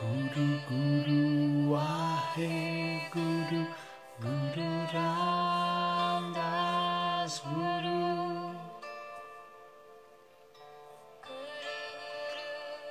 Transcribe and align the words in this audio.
Guru 0.00 0.48
Guru 0.64 1.76
Ahe 1.76 3.04
Guru 3.12 3.68
Guru 4.16 4.68
Ramdas 4.94 6.14
Guru 7.44 8.00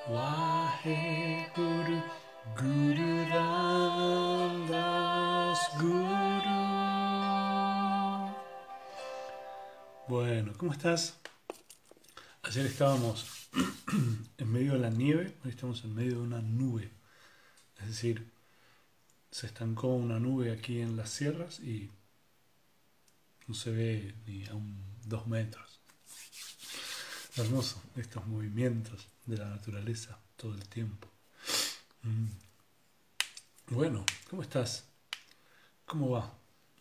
Wahe 0.05 1.49
Guru 1.55 1.97
Guru 2.53 3.25
Ramdas 3.33 4.81
Guru 5.81 6.61
Bueno, 10.07 10.53
¿cómo 10.57 10.73
estás? 10.73 11.17
Ayer 12.43 12.67
estábamos 12.67 13.49
en 14.37 14.51
medio 14.51 14.73
de 14.73 14.79
la 14.79 14.91
nieve, 14.91 15.35
hoy 15.43 15.49
estamos 15.49 15.83
en 15.83 15.95
medio 15.95 16.11
de 16.11 16.21
una 16.21 16.41
nube. 16.43 16.98
Es 17.89 17.95
decir, 17.95 18.31
se 19.31 19.47
estancó 19.47 19.87
una 19.95 20.19
nube 20.19 20.51
aquí 20.51 20.79
en 20.79 20.95
las 20.95 21.09
sierras 21.09 21.59
y 21.59 21.89
no 23.47 23.55
se 23.55 23.71
ve 23.71 24.13
ni 24.27 24.45
a 24.45 24.53
un, 24.53 24.79
dos 25.05 25.25
metros. 25.25 25.79
Hermoso 27.35 27.81
estos 27.95 28.27
movimientos 28.27 29.07
de 29.25 29.37
la 29.37 29.49
naturaleza 29.49 30.19
todo 30.35 30.53
el 30.53 30.69
tiempo. 30.69 31.07
Mm. 32.03 32.27
Bueno, 33.71 34.05
¿cómo 34.29 34.43
estás? 34.43 34.85
¿Cómo 35.83 36.11
va? 36.11 36.31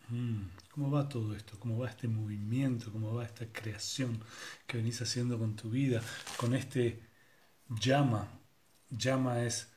Mm, 0.09 0.43
¿Cómo 0.69 0.91
va 0.91 1.09
todo 1.09 1.35
esto? 1.35 1.59
¿Cómo 1.59 1.79
va 1.79 1.89
este 1.89 2.07
movimiento? 2.07 2.91
¿Cómo 2.91 3.15
va 3.15 3.25
esta 3.25 3.47
creación 3.51 4.23
que 4.67 4.77
venís 4.77 5.01
haciendo 5.01 5.39
con 5.39 5.55
tu 5.55 5.71
vida? 5.71 6.03
Con 6.37 6.53
este 6.53 7.01
llama. 7.67 8.27
Llama 8.91 9.41
es 9.41 9.69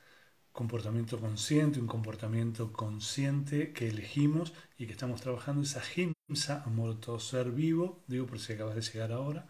comportamiento 0.52 1.18
consciente, 1.18 1.80
un 1.80 1.86
comportamiento 1.86 2.72
consciente 2.72 3.72
que 3.72 3.88
elegimos 3.88 4.52
y 4.78 4.86
que 4.86 4.92
estamos 4.92 5.20
trabajando. 5.20 5.62
Esa 5.62 5.82
himsa, 5.96 6.62
amor 6.64 6.96
a 6.96 7.00
todo 7.00 7.18
ser 7.18 7.50
vivo, 7.50 8.02
digo 8.06 8.26
por 8.26 8.38
si 8.38 8.52
acabas 8.52 8.74
de 8.74 8.82
llegar 8.82 9.12
ahora. 9.12 9.46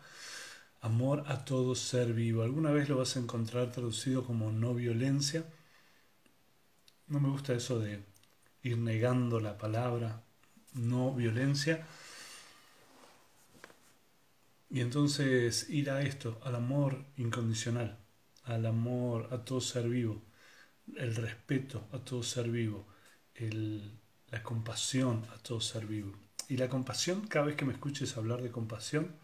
Amor 0.80 1.24
a 1.26 1.44
todo 1.44 1.74
ser 1.74 2.12
vivo. 2.12 2.42
Alguna 2.42 2.70
vez 2.72 2.88
lo 2.88 2.96
vas 2.98 3.16
a 3.16 3.20
encontrar 3.20 3.70
traducido 3.72 4.24
como 4.24 4.52
no 4.52 4.74
violencia. 4.74 5.44
No 7.08 7.20
me 7.20 7.28
gusta 7.28 7.54
eso 7.54 7.78
de 7.78 8.04
ir 8.62 8.78
negando 8.78 9.40
la 9.40 9.58
palabra 9.58 10.22
no 10.74 11.12
violencia. 11.14 11.86
Y 14.70 14.80
entonces 14.80 15.68
ir 15.68 15.90
a 15.90 16.02
esto, 16.02 16.40
al 16.44 16.54
amor 16.56 17.04
incondicional, 17.16 17.98
al 18.44 18.66
amor 18.66 19.28
a 19.30 19.44
todo 19.44 19.60
ser 19.60 19.88
vivo, 19.88 20.22
el 20.96 21.14
respeto 21.16 21.88
a 21.92 21.98
todo 21.98 22.22
ser 22.22 22.50
vivo, 22.50 22.86
el, 23.34 23.98
la 24.30 24.42
compasión 24.42 25.24
a 25.34 25.38
todo 25.38 25.60
ser 25.60 25.86
vivo. 25.86 26.12
Y 26.48 26.56
la 26.56 26.68
compasión, 26.68 27.26
cada 27.26 27.46
vez 27.46 27.56
que 27.56 27.64
me 27.64 27.72
escuches 27.72 28.16
hablar 28.16 28.42
de 28.42 28.50
compasión, 28.50 29.14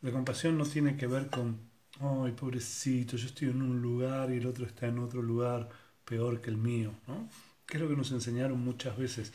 la 0.00 0.10
compasión 0.12 0.56
no 0.58 0.64
tiene 0.64 0.96
que 0.96 1.06
ver 1.06 1.28
con, 1.28 1.60
ay, 2.00 2.32
pobrecito, 2.32 3.16
yo 3.16 3.26
estoy 3.26 3.48
en 3.48 3.62
un 3.62 3.80
lugar 3.82 4.30
y 4.30 4.36
el 4.36 4.46
otro 4.46 4.66
está 4.66 4.86
en 4.86 4.98
otro 4.98 5.22
lugar 5.22 5.68
peor 6.04 6.40
que 6.40 6.50
el 6.50 6.56
mío, 6.56 6.92
¿no? 7.06 7.28
Que 7.66 7.76
es 7.76 7.82
lo 7.82 7.88
que 7.88 7.96
nos 7.96 8.12
enseñaron 8.12 8.60
muchas 8.60 8.96
veces, 8.96 9.32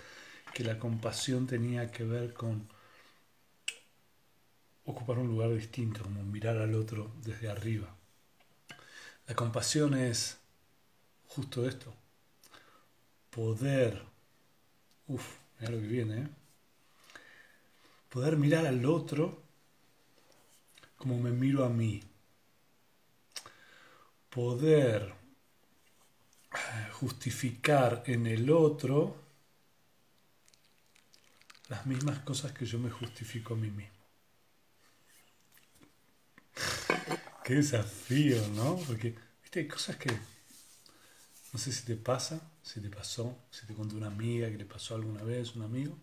que 0.54 0.64
la 0.64 0.80
compasión 0.80 1.48
tenía 1.48 1.92
que 1.92 2.04
ver 2.04 2.34
con 2.34 2.68
ocupar 4.86 5.20
un 5.20 5.28
lugar 5.28 5.54
distinto, 5.54 6.04
como 6.04 6.24
mirar 6.24 6.58
al 6.58 6.76
otro 6.76 7.12
desde 7.24 7.50
arriba. 7.50 7.96
La 9.28 9.36
compasión 9.36 9.94
es 9.94 10.40
justo 11.28 11.68
esto, 11.68 11.94
poder, 13.30 14.02
uff, 15.08 15.38
mira 15.60 15.72
lo 15.72 15.80
que 15.80 15.88
viene, 15.88 16.22
¿eh? 16.22 16.30
poder 18.10 18.38
mirar 18.38 18.68
al 18.68 18.86
otro 18.86 19.42
como 20.98 21.18
me 21.20 21.32
miro 21.32 21.66
a 21.66 21.70
mí. 21.70 22.02
Poder 24.30 25.14
justificar 26.92 28.04
en 28.06 28.28
el 28.28 28.50
otro 28.50 29.18
las 31.68 31.86
mismas 31.86 32.20
cosas 32.20 32.52
que 32.52 32.66
yo 32.66 32.80
me 32.80 32.90
justifico 32.90 33.54
a 33.54 33.58
mí 33.58 33.70
mismo. 33.70 33.94
Qué 37.44 37.56
desafío, 37.56 38.48
¿no? 38.50 38.78
Porque, 38.88 39.16
viste, 39.42 39.60
hay 39.60 39.68
cosas 39.68 39.98
que 39.98 40.10
no 41.54 41.60
sé 41.60 41.72
si 41.72 41.86
te 41.86 41.96
pasa, 41.96 42.42
si 42.64 42.82
te 42.82 42.90
pasó, 42.90 43.38
si 43.52 43.68
te 43.68 43.76
contó 43.76 43.96
una 43.96 44.08
amiga 44.08 44.50
que 44.50 44.58
le 44.58 44.66
pasó 44.66 44.96
alguna 44.96 45.24
vez, 45.24 45.56
un 45.56 45.62
amigo, 45.62 45.96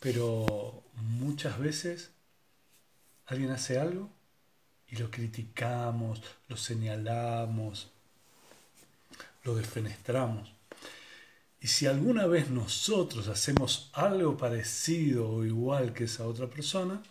pero 0.00 0.82
muchas 0.94 1.58
veces 1.58 2.10
alguien 3.26 3.50
hace 3.50 3.78
algo 3.78 4.10
y 4.88 4.96
lo 4.96 5.10
criticamos, 5.10 6.22
lo 6.48 6.56
señalamos, 6.56 7.90
lo 9.44 9.54
defenestramos. 9.54 10.52
Y 11.60 11.68
si 11.68 11.86
alguna 11.86 12.26
vez 12.26 12.50
nosotros 12.50 13.28
hacemos 13.28 13.90
algo 13.92 14.36
parecido 14.36 15.30
o 15.30 15.44
igual 15.44 15.92
que 15.92 16.04
esa 16.04 16.26
otra 16.26 16.48
persona, 16.48 17.02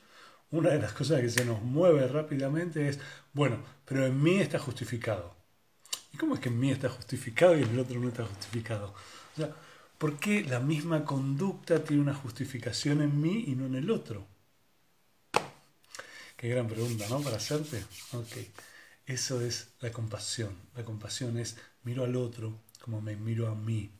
una 0.50 0.72
de 0.72 0.80
las 0.80 0.94
cosas 0.94 1.22
que 1.22 1.30
se 1.30 1.46
nos 1.46 1.62
mueve 1.62 2.08
rápidamente 2.08 2.90
es, 2.90 3.00
bueno, 3.34 3.64
pero 3.86 4.06
en 4.06 4.22
mí 4.22 4.40
está 4.40 4.60
justificado. 4.60 5.41
¿Y 6.13 6.18
cómo 6.18 6.36
es 6.36 6.40
que 6.40 6.50
en 6.50 6.60
mí 6.60 6.72
está 6.72 6.90
justificado 6.90 7.58
y 7.58 7.63
en 7.63 7.69
el 7.69 7.80
otro 7.80 8.00
no 8.00 8.10
está 8.10 8.25
justificado? 8.25 8.94
O 9.34 9.36
sea, 9.38 9.56
¿por 9.98 10.19
qué 10.19 10.44
la 10.44 10.60
misma 10.60 11.06
conducta 11.06 11.84
tiene 11.84 12.02
una 12.02 12.13
justificación 12.13 13.02
en 13.02 13.19
mí 13.22 13.46
y 13.48 13.56
no 13.56 13.66
en 13.66 13.75
el 13.75 13.90
otro? 13.90 14.28
Qué 16.36 16.50
gran 16.50 16.68
pregunta, 16.68 17.06
¿no? 17.10 17.22
Para 17.22 17.38
hacerte. 17.38 17.84
Ok. 18.13 18.38
Eso 19.06 19.42
es 19.42 19.69
la 19.80 19.92
compasión. 19.92 20.56
La 20.75 20.84
compasión 20.84 21.38
es 21.38 21.58
miro 21.84 22.04
al 22.04 22.16
otro 22.16 22.62
como 22.81 23.02
me 23.02 23.16
miro 23.16 23.48
a 23.48 23.56
mí. 23.56 23.92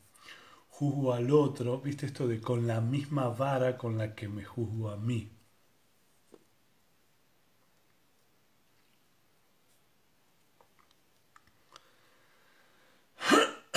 Juzgo 0.69 1.14
al 1.14 1.31
otro, 1.31 1.80
¿viste 1.80 2.07
esto 2.07 2.28
de 2.28 2.42
con 2.42 2.66
la 2.66 2.81
misma 2.81 3.30
vara 3.30 3.78
con 3.78 3.98
la 3.98 4.16
que 4.16 4.28
me 4.28 4.44
juzgo 4.44 4.90
a 4.90 4.98
mí? 4.98 5.30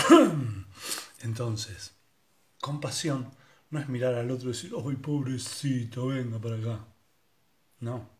Entonces, 1.22 1.94
compasión 2.60 3.30
no 3.70 3.80
es 3.80 3.88
mirar 3.88 4.14
al 4.14 4.30
otro 4.30 4.50
y 4.50 4.52
decir, 4.52 4.72
¡ay, 4.76 4.96
pobrecito, 4.96 6.08
venga 6.08 6.38
para 6.38 6.56
acá! 6.56 6.84
No. 7.80 8.10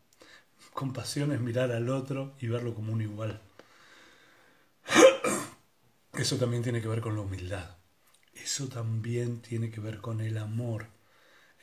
Compasión 0.73 1.31
es 1.31 1.39
mirar 1.39 1.71
al 1.71 1.89
otro 1.89 2.35
y 2.39 2.47
verlo 2.47 2.73
como 2.73 2.93
un 2.93 3.01
igual. 3.01 3.41
Eso 6.13 6.37
también 6.37 6.63
tiene 6.63 6.81
que 6.81 6.87
ver 6.87 7.01
con 7.01 7.15
la 7.15 7.21
humildad. 7.21 7.77
Eso 8.33 8.67
también 8.67 9.41
tiene 9.41 9.69
que 9.69 9.79
ver 9.79 9.99
con 10.01 10.21
el 10.21 10.37
amor. 10.37 10.87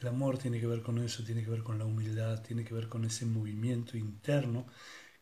El 0.00 0.08
amor 0.08 0.38
tiene 0.38 0.58
que 0.58 0.66
ver 0.66 0.82
con 0.82 0.98
eso, 0.98 1.22
tiene 1.22 1.44
que 1.44 1.50
ver 1.50 1.62
con 1.62 1.78
la 1.78 1.84
humildad, 1.84 2.42
tiene 2.42 2.64
que 2.64 2.74
ver 2.74 2.88
con 2.88 3.04
ese 3.04 3.24
movimiento 3.24 3.96
interno 3.96 4.66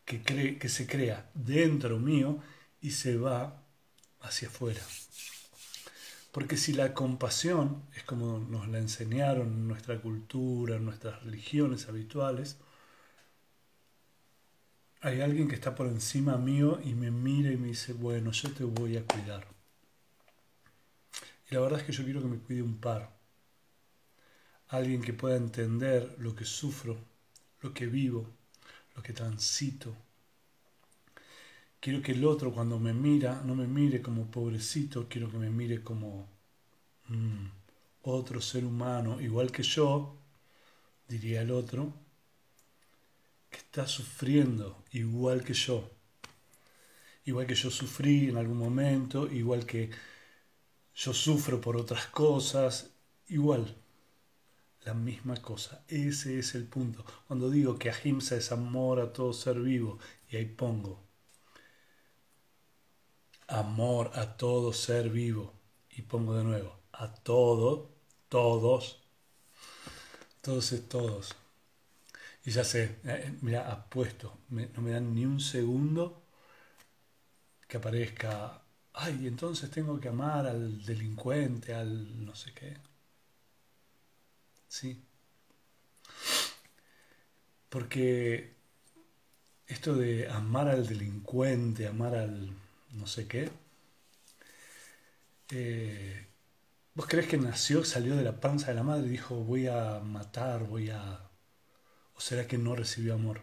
que, 0.05 0.23
que 0.23 0.69
se 0.69 0.87
crea 0.87 1.29
dentro 1.35 1.99
mío 1.99 2.39
y 2.79 2.91
se 2.91 3.15
va 3.15 3.60
hacia 4.21 4.47
afuera. 4.47 4.81
Porque 6.31 6.57
si 6.57 6.73
la 6.73 6.93
compasión 6.93 7.83
es 7.95 8.03
como 8.03 8.39
nos 8.39 8.67
la 8.69 8.79
enseñaron 8.79 9.47
en 9.47 9.67
nuestra 9.67 9.99
cultura, 9.99 10.77
en 10.77 10.85
nuestras 10.85 11.23
religiones 11.23 11.89
habituales, 11.89 12.57
hay 15.01 15.19
alguien 15.21 15.47
que 15.47 15.55
está 15.55 15.75
por 15.75 15.87
encima 15.87 16.37
mío 16.37 16.79
y 16.83 16.93
me 16.93 17.11
mira 17.11 17.51
y 17.51 17.57
me 17.57 17.69
dice, 17.69 17.93
bueno, 17.93 18.31
yo 18.31 18.51
te 18.51 18.63
voy 18.63 18.97
a 18.97 19.05
cuidar. 19.05 19.47
Y 21.49 21.55
la 21.55 21.61
verdad 21.61 21.79
es 21.79 21.85
que 21.85 21.91
yo 21.91 22.03
quiero 22.03 22.21
que 22.21 22.27
me 22.27 22.37
cuide 22.37 22.61
un 22.61 22.77
par. 22.79 23.11
Alguien 24.69 25.01
que 25.01 25.11
pueda 25.13 25.35
entender 25.35 26.15
lo 26.19 26.35
que 26.35 26.45
sufro, 26.45 26.97
lo 27.61 27.73
que 27.73 27.87
vivo, 27.87 28.29
lo 28.95 29.01
que 29.01 29.11
transito. 29.11 29.93
Quiero 31.81 32.03
que 32.03 32.11
el 32.11 32.23
otro 32.25 32.53
cuando 32.53 32.77
me 32.77 32.93
mira 32.93 33.41
no 33.43 33.55
me 33.55 33.65
mire 33.65 34.03
como 34.03 34.29
pobrecito, 34.29 35.07
quiero 35.09 35.31
que 35.31 35.37
me 35.39 35.49
mire 35.49 35.83
como 35.83 36.29
mm, 37.07 37.47
otro 38.03 38.39
ser 38.39 38.65
humano, 38.65 39.19
igual 39.19 39.51
que 39.51 39.63
yo, 39.63 40.15
diría 41.07 41.41
el 41.41 41.49
otro, 41.49 41.91
que 43.49 43.57
está 43.57 43.87
sufriendo 43.87 44.83
igual 44.91 45.43
que 45.43 45.55
yo. 45.55 45.89
Igual 47.25 47.47
que 47.47 47.55
yo 47.55 47.71
sufrí 47.71 48.29
en 48.29 48.37
algún 48.37 48.59
momento, 48.59 49.25
igual 49.31 49.65
que 49.65 49.89
yo 50.93 51.13
sufro 51.15 51.59
por 51.59 51.77
otras 51.77 52.05
cosas, 52.07 52.91
igual. 53.29 53.75
La 54.85 54.93
misma 54.93 55.35
cosa. 55.37 55.83
Ese 55.87 56.37
es 56.37 56.53
el 56.53 56.65
punto. 56.65 57.03
Cuando 57.27 57.49
digo 57.49 57.79
que 57.79 57.89
ahimsa 57.89 58.35
es 58.35 58.51
amor 58.51 58.99
a 58.99 59.11
todo 59.13 59.33
ser 59.33 59.59
vivo, 59.59 59.97
y 60.29 60.37
ahí 60.37 60.45
pongo 60.45 61.10
amor 63.51 64.11
a 64.15 64.37
todo 64.37 64.73
ser 64.73 65.09
vivo, 65.09 65.53
y 65.91 66.01
pongo 66.03 66.35
de 66.35 66.43
nuevo, 66.43 66.79
a 66.93 67.13
todo, 67.13 67.89
todos, 68.29 69.01
todos 70.41 70.71
es 70.71 70.87
todos. 70.87 71.35
Y 72.45 72.51
ya 72.51 72.63
sé, 72.63 72.99
eh, 73.03 73.37
mira, 73.41 73.71
apuesto, 73.71 74.37
no 74.49 74.81
me 74.81 74.91
dan 74.91 75.13
ni 75.13 75.25
un 75.25 75.39
segundo 75.39 76.23
que 77.67 77.77
aparezca, 77.77 78.61
ay, 78.93 79.27
entonces 79.27 79.69
tengo 79.69 79.99
que 79.99 80.09
amar 80.09 80.47
al 80.47 80.83
delincuente, 80.83 81.73
al 81.73 82.25
no 82.25 82.35
sé 82.35 82.53
qué. 82.53 82.77
Sí. 84.67 85.03
Porque 87.69 88.55
esto 89.67 89.95
de 89.95 90.29
amar 90.29 90.67
al 90.67 90.87
delincuente, 90.87 91.87
amar 91.87 92.15
al 92.15 92.53
no 92.91 93.07
sé 93.07 93.27
qué, 93.27 93.49
eh, 95.51 96.27
¿vos 96.93 97.07
crees 97.07 97.27
que 97.27 97.37
nació, 97.37 97.83
salió 97.83 98.15
de 98.15 98.23
la 98.23 98.39
panza 98.39 98.67
de 98.67 98.75
la 98.75 98.83
madre 98.83 99.07
y 99.07 99.11
dijo 99.11 99.35
voy 99.35 99.67
a 99.67 99.99
matar, 99.99 100.63
voy 100.65 100.89
a 100.89 101.31
¿O 102.21 102.23
será 102.23 102.45
que 102.45 102.59
no 102.59 102.75
recibió 102.75 103.15
amor? 103.15 103.41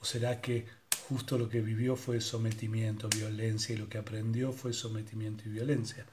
¿O 0.00 0.04
será 0.04 0.40
que 0.40 0.66
justo 1.08 1.38
lo 1.38 1.48
que 1.48 1.60
vivió 1.60 1.94
fue 1.94 2.20
sometimiento, 2.20 3.08
violencia 3.08 3.76
y 3.76 3.78
lo 3.78 3.88
que 3.88 3.96
aprendió 3.96 4.52
fue 4.52 4.72
sometimiento 4.72 5.44
y 5.46 5.52
violencia? 5.52 6.04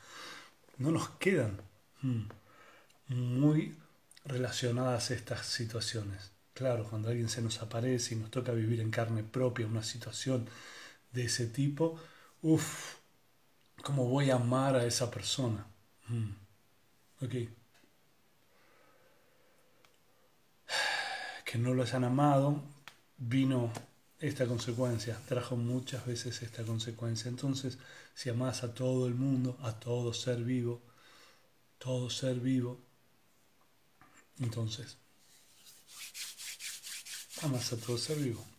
No 0.78 0.92
nos 0.92 1.10
quedan 1.18 1.64
hmm, 2.04 2.26
muy 3.08 3.76
relacionadas 4.24 5.10
estas 5.10 5.48
situaciones. 5.48 6.30
Claro, 6.54 6.88
cuando 6.88 7.10
alguien 7.10 7.28
se 7.28 7.42
nos 7.42 7.60
aparece 7.64 8.14
y 8.14 8.20
nos 8.20 8.30
toca 8.30 8.52
vivir 8.52 8.80
en 8.80 8.92
carne 8.92 9.24
propia 9.24 9.66
una 9.66 9.82
situación 9.82 10.48
de 11.12 11.26
ese 11.26 11.48
tipo, 11.48 12.00
uff, 12.44 12.98
¿cómo 13.82 14.08
voy 14.08 14.30
a 14.30 14.36
amar 14.36 14.76
a 14.76 14.86
esa 14.86 15.10
persona? 15.10 15.66
Ok. 17.22 17.34
que 21.46 21.58
no 21.58 21.74
lo 21.74 21.84
hayan 21.84 22.04
amado, 22.04 22.62
vino 23.18 23.72
esta 24.20 24.46
consecuencia, 24.46 25.20
trajo 25.28 25.56
muchas 25.56 26.06
veces 26.06 26.42
esta 26.42 26.64
consecuencia. 26.64 27.30
Entonces, 27.30 27.78
si 28.14 28.30
amas 28.30 28.64
a 28.64 28.74
todo 28.74 29.08
el 29.08 29.16
mundo, 29.16 29.58
a 29.62 29.80
todo 29.80 30.14
ser 30.14 30.44
vivo, 30.44 30.82
todo 31.78 32.10
ser 32.10 32.40
vivo, 32.40 32.80
entonces, 34.40 34.98
amas 37.42 37.72
a 37.72 37.78
todo 37.78 37.98
ser 37.98 38.18
vivo. 38.18 38.53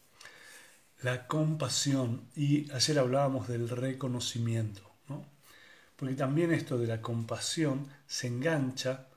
La 1.05 1.27
compasión, 1.27 2.29
y 2.35 2.71
ayer 2.73 2.99
hablábamos 2.99 3.47
del 3.47 3.69
reconocimiento, 3.69 4.83
¿no? 5.09 5.23
porque 5.97 6.15
también 6.15 6.51
esto 6.51 6.79
de 6.79 6.87
la 6.87 7.03
compasión 7.03 7.89
se 8.07 8.29
engancha 8.29 9.09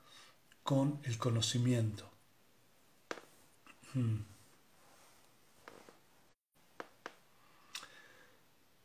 con 0.62 1.00
el 1.04 1.16
conocimiento. 1.16 2.10
Hmm. 3.94 4.18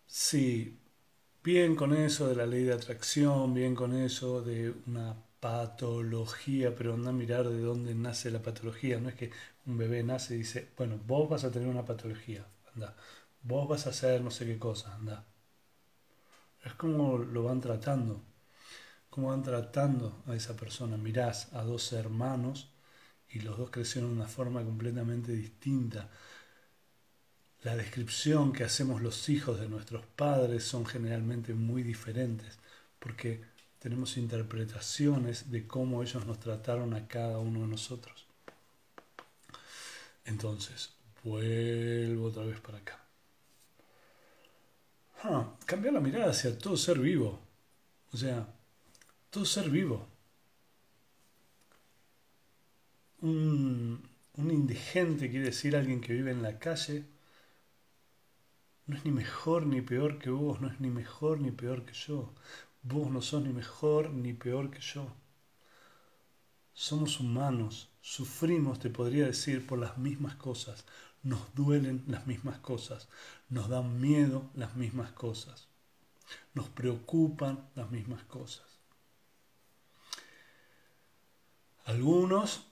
Sí, 0.07 0.79
bien 1.43 1.75
con 1.75 1.93
eso 1.93 2.29
de 2.29 2.35
la 2.35 2.45
ley 2.45 2.63
de 2.63 2.73
atracción, 2.73 3.53
bien 3.53 3.75
con 3.75 3.93
eso 3.95 4.41
de 4.41 4.73
una 4.87 5.15
patología, 5.41 6.73
pero 6.73 6.93
anda 6.93 7.09
a 7.09 7.13
mirar 7.13 7.49
de 7.49 7.59
dónde 7.59 7.95
nace 7.95 8.31
la 8.31 8.41
patología. 8.41 8.99
No 9.01 9.09
es 9.09 9.15
que 9.15 9.31
un 9.65 9.77
bebé 9.77 10.03
nace 10.03 10.35
y 10.35 10.37
dice, 10.39 10.69
bueno, 10.77 10.99
vos 11.05 11.29
vas 11.29 11.43
a 11.43 11.51
tener 11.51 11.67
una 11.67 11.83
patología, 11.85 12.45
anda. 12.75 12.95
Vos 13.41 13.67
vas 13.67 13.87
a 13.87 13.89
hacer 13.89 14.21
no 14.21 14.31
sé 14.31 14.45
qué 14.45 14.57
cosa, 14.57 14.95
anda. 14.95 15.25
Es 16.63 16.73
como 16.73 17.17
lo 17.17 17.43
van 17.43 17.59
tratando, 17.59 18.21
como 19.09 19.29
van 19.29 19.43
tratando 19.43 20.23
a 20.27 20.35
esa 20.35 20.55
persona. 20.55 20.97
Mirás 20.97 21.53
a 21.53 21.63
dos 21.63 21.91
hermanos 21.93 22.69
y 23.29 23.39
los 23.39 23.57
dos 23.57 23.69
crecieron 23.69 24.11
de 24.11 24.17
una 24.17 24.27
forma 24.29 24.63
completamente 24.63 25.33
distinta. 25.33 26.09
La 27.63 27.75
descripción 27.75 28.53
que 28.53 28.63
hacemos 28.63 29.01
los 29.01 29.29
hijos 29.29 29.59
de 29.59 29.69
nuestros 29.69 30.05
padres 30.05 30.63
son 30.63 30.85
generalmente 30.85 31.53
muy 31.53 31.83
diferentes, 31.83 32.59
porque 32.99 33.41
tenemos 33.79 34.17
interpretaciones 34.17 35.51
de 35.51 35.67
cómo 35.67 36.03
ellos 36.03 36.25
nos 36.25 36.39
trataron 36.39 36.93
a 36.93 37.07
cada 37.07 37.39
uno 37.39 37.61
de 37.61 37.67
nosotros. 37.67 38.25
Entonces, 40.25 40.93
vuelvo 41.23 42.27
otra 42.27 42.43
vez 42.45 42.59
para 42.59 42.77
acá. 42.79 42.99
Ah, 45.23 45.55
cambiar 45.65 45.93
la 45.93 45.99
mirada 46.01 46.31
hacia 46.31 46.57
todo 46.57 46.75
ser 46.77 46.99
vivo. 46.99 47.39
O 48.11 48.17
sea, 48.17 48.47
todo 49.29 49.45
ser 49.45 49.69
vivo 49.69 50.13
un, 53.23 54.03
indigente 54.37 55.29
quiere 55.29 55.45
decir 55.47 55.75
alguien 55.75 56.01
que 56.01 56.13
vive 56.13 56.31
en 56.31 56.43
la 56.43 56.59
calle, 56.59 57.05
no 58.85 58.97
es 58.97 59.05
ni 59.05 59.11
mejor 59.11 59.65
ni 59.65 59.81
peor 59.81 60.19
que 60.19 60.29
vos, 60.29 60.59
no 60.59 60.67
es 60.67 60.79
ni 60.81 60.89
mejor 60.89 61.39
ni 61.39 61.51
peor 61.51 61.85
que 61.85 61.93
yo. 61.93 62.33
Vos 62.81 63.09
no 63.09 63.21
sos 63.21 63.43
ni 63.43 63.53
mejor 63.53 64.11
ni 64.11 64.33
peor 64.33 64.69
que 64.69 64.81
yo. 64.81 65.07
Somos 66.73 67.19
humanos, 67.19 67.89
sufrimos, 68.01 68.79
te 68.79 68.89
podría 68.89 69.27
decir, 69.27 69.65
por 69.65 69.79
las 69.79 69.97
mismas 69.97 70.35
cosas. 70.35 70.85
Nos 71.23 71.55
duelen 71.55 72.03
las 72.07 72.27
mismas 72.27 72.59
cosas, 72.59 73.07
nos 73.49 73.69
dan 73.69 73.99
miedo 73.99 74.49
las 74.55 74.75
mismas 74.75 75.11
cosas, 75.13 75.67
nos 76.53 76.67
preocupan 76.69 77.69
las 77.75 77.89
mismas 77.91 78.23
cosas. 78.23 78.65
Algunos 81.85 82.65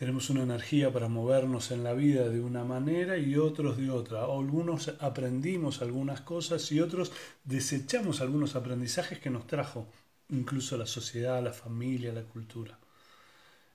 tenemos 0.00 0.30
una 0.30 0.44
energía 0.44 0.90
para 0.90 1.08
movernos 1.08 1.70
en 1.70 1.84
la 1.84 1.92
vida 1.92 2.30
de 2.30 2.40
una 2.40 2.64
manera 2.64 3.18
y 3.18 3.36
otros 3.36 3.76
de 3.76 3.90
otra. 3.90 4.22
Algunos 4.22 4.88
aprendimos 4.98 5.82
algunas 5.82 6.22
cosas 6.22 6.72
y 6.72 6.80
otros 6.80 7.12
desechamos 7.44 8.22
algunos 8.22 8.56
aprendizajes 8.56 9.18
que 9.18 9.28
nos 9.28 9.46
trajo 9.46 9.86
incluso 10.30 10.78
la 10.78 10.86
sociedad, 10.86 11.42
la 11.42 11.52
familia, 11.52 12.14
la 12.14 12.22
cultura. 12.22 12.78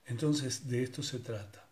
Entonces 0.07 0.67
de 0.67 0.81
esto 0.81 1.03
se 1.03 1.19
trata. 1.19 1.64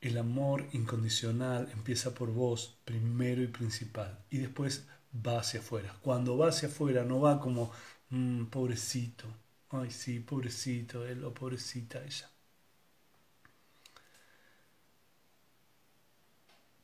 El 0.00 0.18
amor 0.18 0.66
incondicional 0.72 1.68
empieza 1.72 2.14
por 2.14 2.30
vos 2.32 2.78
primero 2.84 3.42
y 3.42 3.48
principal 3.48 4.18
y 4.30 4.38
después 4.38 4.86
va 5.14 5.40
hacia 5.40 5.60
afuera. 5.60 5.94
Cuando 6.02 6.36
va 6.36 6.48
hacia 6.48 6.68
afuera 6.68 7.04
no 7.04 7.20
va 7.20 7.40
como, 7.40 7.72
mm, 8.10 8.46
pobrecito, 8.46 9.26
ay 9.70 9.90
sí, 9.90 10.20
pobrecito 10.20 11.06
él 11.06 11.24
o 11.24 11.32
pobrecita 11.34 12.04
ella 12.04 12.30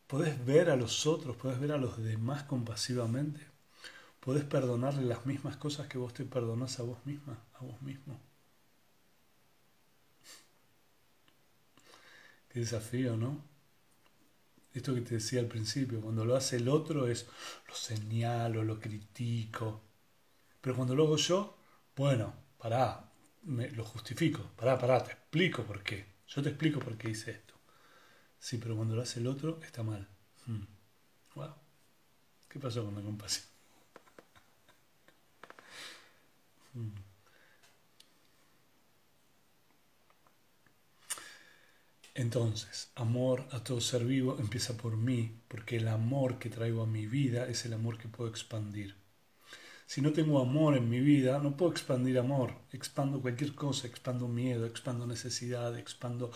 Podés 0.06 0.44
ver 0.44 0.70
a 0.70 0.76
los 0.76 1.06
otros, 1.06 1.36
podés 1.36 1.58
ver 1.58 1.72
a 1.72 1.76
los 1.76 2.02
demás 2.02 2.44
compasivamente. 2.44 3.40
Podés 4.20 4.44
perdonarle 4.44 5.04
las 5.04 5.26
mismas 5.26 5.56
cosas 5.56 5.88
que 5.88 5.98
vos 5.98 6.14
te 6.14 6.24
perdonás 6.24 6.78
a 6.78 6.82
vos 6.84 6.98
misma, 7.04 7.38
a 7.54 7.64
vos 7.64 7.80
mismo. 7.82 8.20
Desafío, 12.54 13.16
¿no? 13.16 13.42
Esto 14.72 14.94
que 14.94 15.02
te 15.02 15.14
decía 15.14 15.40
al 15.40 15.46
principio, 15.46 16.00
cuando 16.00 16.24
lo 16.24 16.36
hace 16.36 16.56
el 16.56 16.68
otro 16.68 17.06
es 17.08 17.26
lo 17.68 17.74
señalo, 17.74 18.64
lo 18.64 18.80
critico. 18.80 19.82
Pero 20.60 20.76
cuando 20.76 20.94
lo 20.94 21.04
hago 21.04 21.16
yo, 21.16 21.56
bueno, 21.96 22.34
pará, 22.58 23.08
me, 23.42 23.70
lo 23.70 23.84
justifico, 23.84 24.50
pará, 24.56 24.78
pará, 24.78 25.02
te 25.02 25.12
explico 25.12 25.62
por 25.64 25.82
qué. 25.82 26.06
Yo 26.26 26.42
te 26.42 26.48
explico 26.50 26.80
por 26.80 26.96
qué 26.96 27.10
hice 27.10 27.32
esto. 27.32 27.54
Sí, 28.38 28.58
pero 28.58 28.76
cuando 28.76 28.96
lo 28.96 29.02
hace 29.02 29.20
el 29.20 29.26
otro 29.26 29.60
está 29.62 29.82
mal. 29.82 30.08
Wow. 31.34 31.48
Hmm. 31.48 31.52
¿Qué 32.48 32.58
pasó 32.58 32.84
con 32.84 32.94
la 32.94 33.02
compasión? 33.02 33.46
Mm. 36.74 37.03
Entonces, 42.14 42.90
amor 42.94 43.46
a 43.52 43.62
todo 43.62 43.80
ser 43.80 44.04
vivo 44.04 44.36
empieza 44.38 44.76
por 44.76 44.96
mí, 44.96 45.40
porque 45.48 45.76
el 45.76 45.88
amor 45.88 46.38
que 46.38 46.48
traigo 46.50 46.82
a 46.82 46.86
mi 46.86 47.06
vida 47.06 47.46
es 47.48 47.64
el 47.66 47.72
amor 47.74 47.98
que 47.98 48.08
puedo 48.08 48.30
expandir. 48.30 48.94
Si 49.86 50.00
no 50.02 50.12
tengo 50.12 50.40
amor 50.40 50.76
en 50.76 50.88
mi 50.90 51.00
vida, 51.00 51.38
no 51.40 51.56
puedo 51.56 51.72
expandir 51.72 52.18
amor. 52.18 52.54
Expando 52.72 53.20
cualquier 53.22 53.54
cosa, 53.54 53.86
expando 53.86 54.28
miedo, 54.28 54.66
expando 54.66 55.06
necesidad, 55.06 55.78
expando 55.78 56.32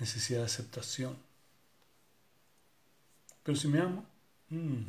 necesidad 0.00 0.40
de 0.40 0.46
aceptación. 0.46 1.16
Pero 3.42 3.56
si 3.56 3.68
me 3.68 3.80
amo, 3.80 4.04
mm, 4.50 4.82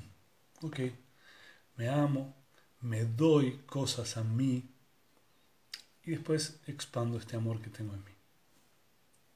ok, 0.63 0.79
me 1.77 1.89
amo, 1.89 2.33
me 2.81 3.05
doy 3.05 3.61
cosas 3.65 4.17
a 4.17 4.23
mí 4.23 4.63
y 6.03 6.11
después 6.11 6.59
expando 6.67 7.17
este 7.17 7.35
amor 7.35 7.61
que 7.61 7.69
tengo 7.69 7.93
en 7.93 8.03
mí. 8.03 8.11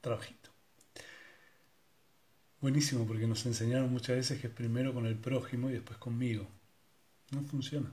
Trabajito. 0.00 0.50
Buenísimo 2.60 3.06
porque 3.06 3.26
nos 3.26 3.46
enseñaron 3.46 3.92
muchas 3.92 4.16
veces 4.16 4.40
que 4.40 4.48
es 4.48 4.52
primero 4.52 4.92
con 4.92 5.06
el 5.06 5.16
prójimo 5.16 5.70
y 5.70 5.74
después 5.74 5.98
conmigo. 5.98 6.46
No 7.30 7.42
funciona. 7.42 7.90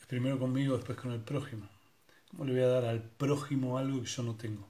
Es 0.00 0.06
primero 0.06 0.38
conmigo, 0.38 0.76
después 0.76 0.98
con 0.98 1.12
el 1.12 1.20
prójimo. 1.20 1.68
¿Cómo 2.30 2.44
le 2.44 2.52
voy 2.52 2.62
a 2.62 2.68
dar 2.68 2.84
al 2.84 3.02
prójimo 3.02 3.78
algo 3.78 4.00
que 4.00 4.06
yo 4.06 4.22
no 4.22 4.36
tengo? 4.36 4.68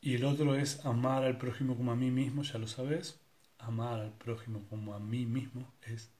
Y 0.00 0.14
el 0.14 0.24
otro 0.24 0.54
es 0.54 0.84
amar 0.86 1.24
al 1.24 1.38
prójimo 1.38 1.76
como 1.76 1.90
a 1.90 1.96
mí 1.96 2.10
mismo, 2.10 2.42
ya 2.44 2.58
lo 2.58 2.68
sabes. 2.68 3.18
Amar 3.58 4.00
al 4.00 4.12
prójimo 4.12 4.64
como 4.68 4.94
a 4.94 5.00
mí 5.00 5.26
mismo 5.26 5.72
es 5.82 6.10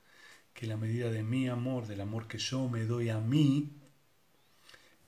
que 0.54 0.66
la 0.66 0.76
medida 0.76 1.10
de 1.10 1.22
mi 1.22 1.48
amor, 1.48 1.86
del 1.86 2.00
amor 2.00 2.26
que 2.26 2.38
yo 2.38 2.68
me 2.68 2.84
doy 2.84 3.10
a 3.10 3.20
mí, 3.20 3.70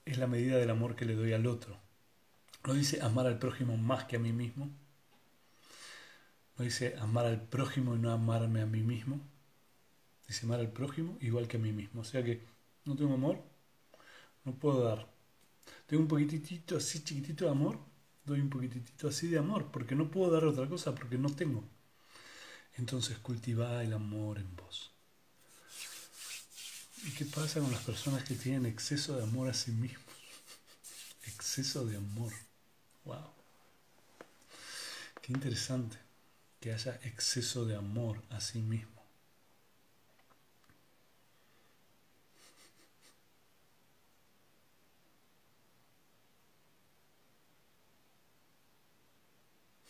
es 0.05 0.19
la 0.19 0.27
medida 0.27 0.59
del 0.59 0.71
amor 0.71 0.95
que 0.97 1.05
le 1.05 1.15
doy 1.15 1.33
al 1.33 1.47
otro. 1.47 1.77
No 2.67 2.75
dice 2.75 3.01
amar 3.03 3.27
al 3.27 3.39
prójimo 3.39 3.77
más 3.77 4.05
que 4.05 4.17
a 4.17 4.21
mí 4.21 4.33
mismo. 4.33 4.71
No 6.57 6.65
dice 6.65 6.97
amar 6.99 7.27
al 7.27 7.41
prójimo 7.41 7.97
y 7.97 7.99
no 7.99 8.13
amarme 8.13 8.61
a 8.61 8.67
mí 8.67 8.83
mismo. 8.83 9.21
Dice 10.29 10.47
amar 10.47 10.61
al 10.61 10.71
prójimo 10.71 11.17
igual 11.21 11.49
que 11.49 11.57
a 11.57 11.61
mí 11.61 11.73
mismo. 11.73 12.03
O 12.03 12.05
sea 12.05 12.23
que 12.23 12.43
no 12.85 12.95
tengo 12.97 13.15
amor, 13.15 13.43
no 14.45 14.55
puedo 14.55 14.83
dar. 14.85 15.09
Tengo 15.87 16.03
un 16.03 16.09
poquitito 16.09 16.77
así 16.77 17.03
chiquitito 17.03 17.45
de 17.47 17.51
amor, 17.51 17.79
doy 18.25 18.41
un 18.41 18.51
poquitito 18.51 19.09
así 19.09 19.29
de 19.29 19.39
amor, 19.39 19.71
porque 19.73 19.95
no 19.95 20.11
puedo 20.11 20.31
dar 20.31 20.45
otra 20.45 20.69
cosa, 20.69 20.95
porque 20.95 21.19
no 21.19 21.31
tengo. 21.31 21.65
Entonces 22.77 23.19
cultiva 23.19 23.83
el 23.83 23.93
amor 23.93 24.39
en 24.39 24.57
vos. 24.57 24.91
¿Y 27.05 27.11
qué 27.13 27.25
pasa 27.25 27.61
con 27.61 27.71
las 27.73 27.83
personas 27.83 28.25
que 28.25 28.35
tienen 28.35 28.67
exceso 28.67 29.17
de 29.17 29.23
amor 29.23 29.49
a 29.49 29.55
sí 29.55 29.71
mismos? 29.73 30.05
Exceso 31.27 31.87
de 31.87 31.97
amor. 31.97 32.33
Wow. 33.05 33.33
Qué 35.23 35.33
interesante 35.33 35.99
que 36.61 36.73
haya 36.73 37.01
exceso 37.05 37.65
de 37.65 37.77
amor 37.77 38.23
a 38.31 38.41
sí 38.41 38.61
mismo. 38.61 39.01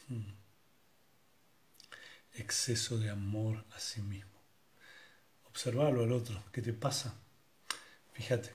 Hmm. 0.08 0.39
Exceso 2.34 2.98
de 2.98 3.10
amor 3.10 3.64
a 3.76 3.80
sí 3.80 4.00
mismo. 4.02 4.30
Observarlo 5.48 6.02
al 6.02 6.12
otro. 6.12 6.42
¿Qué 6.52 6.62
te 6.62 6.72
pasa? 6.72 7.14
Fíjate. 8.12 8.54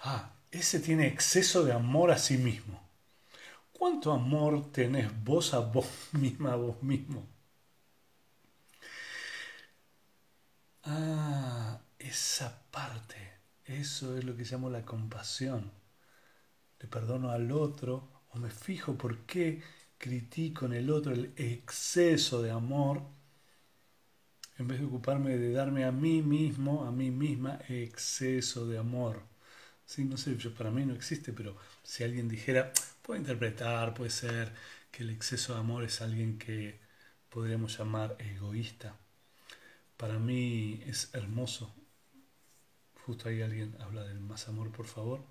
Ah, 0.00 0.32
ese 0.50 0.80
tiene 0.80 1.06
exceso 1.06 1.64
de 1.64 1.72
amor 1.72 2.10
a 2.10 2.18
sí 2.18 2.36
mismo. 2.38 2.80
¿Cuánto 3.72 4.12
amor 4.12 4.72
tenés 4.72 5.08
vos 5.24 5.54
a 5.54 5.60
vos 5.60 5.86
misma, 6.12 6.52
a 6.52 6.56
vos 6.56 6.82
mismo? 6.82 7.26
Ah, 10.84 11.80
esa 11.98 12.62
parte, 12.70 13.16
eso 13.64 14.16
es 14.16 14.24
lo 14.24 14.36
que 14.36 14.44
llamo 14.44 14.70
la 14.70 14.84
compasión. 14.84 15.70
Le 16.80 16.88
perdono 16.88 17.30
al 17.30 17.52
otro 17.52 18.24
o 18.30 18.38
me 18.38 18.50
fijo 18.50 18.96
por 18.96 19.18
qué 19.26 19.62
critico 20.00 20.66
en 20.66 20.72
el 20.72 20.90
otro 20.90 21.12
el 21.12 21.32
exceso 21.36 22.42
de 22.42 22.50
amor 22.50 23.02
en 24.60 24.68
vez 24.68 24.78
de 24.78 24.86
ocuparme 24.86 25.38
de 25.38 25.52
darme 25.52 25.84
a 25.84 25.92
mí 25.92 26.20
mismo, 26.22 26.84
a 26.86 26.92
mí 26.92 27.10
misma, 27.10 27.58
exceso 27.68 28.66
de 28.66 28.76
amor. 28.78 29.22
Sí, 29.86 30.04
no 30.04 30.18
sé, 30.18 30.36
yo, 30.36 30.54
para 30.54 30.70
mí 30.70 30.84
no 30.84 30.94
existe, 30.94 31.32
pero 31.32 31.56
si 31.82 32.04
alguien 32.04 32.28
dijera, 32.28 32.70
puede 33.02 33.20
interpretar, 33.20 33.94
puede 33.94 34.10
ser 34.10 34.52
que 34.90 35.02
el 35.02 35.10
exceso 35.10 35.54
de 35.54 35.60
amor 35.60 35.84
es 35.84 36.02
alguien 36.02 36.38
que 36.38 36.78
podríamos 37.30 37.78
llamar 37.78 38.16
egoísta. 38.18 38.96
Para 39.96 40.18
mí 40.18 40.82
es 40.86 41.08
hermoso. 41.14 41.74
Justo 43.06 43.30
ahí 43.30 43.40
alguien 43.40 43.76
habla 43.80 44.04
del 44.04 44.20
más 44.20 44.46
amor, 44.48 44.70
por 44.72 44.86
favor. 44.86 45.24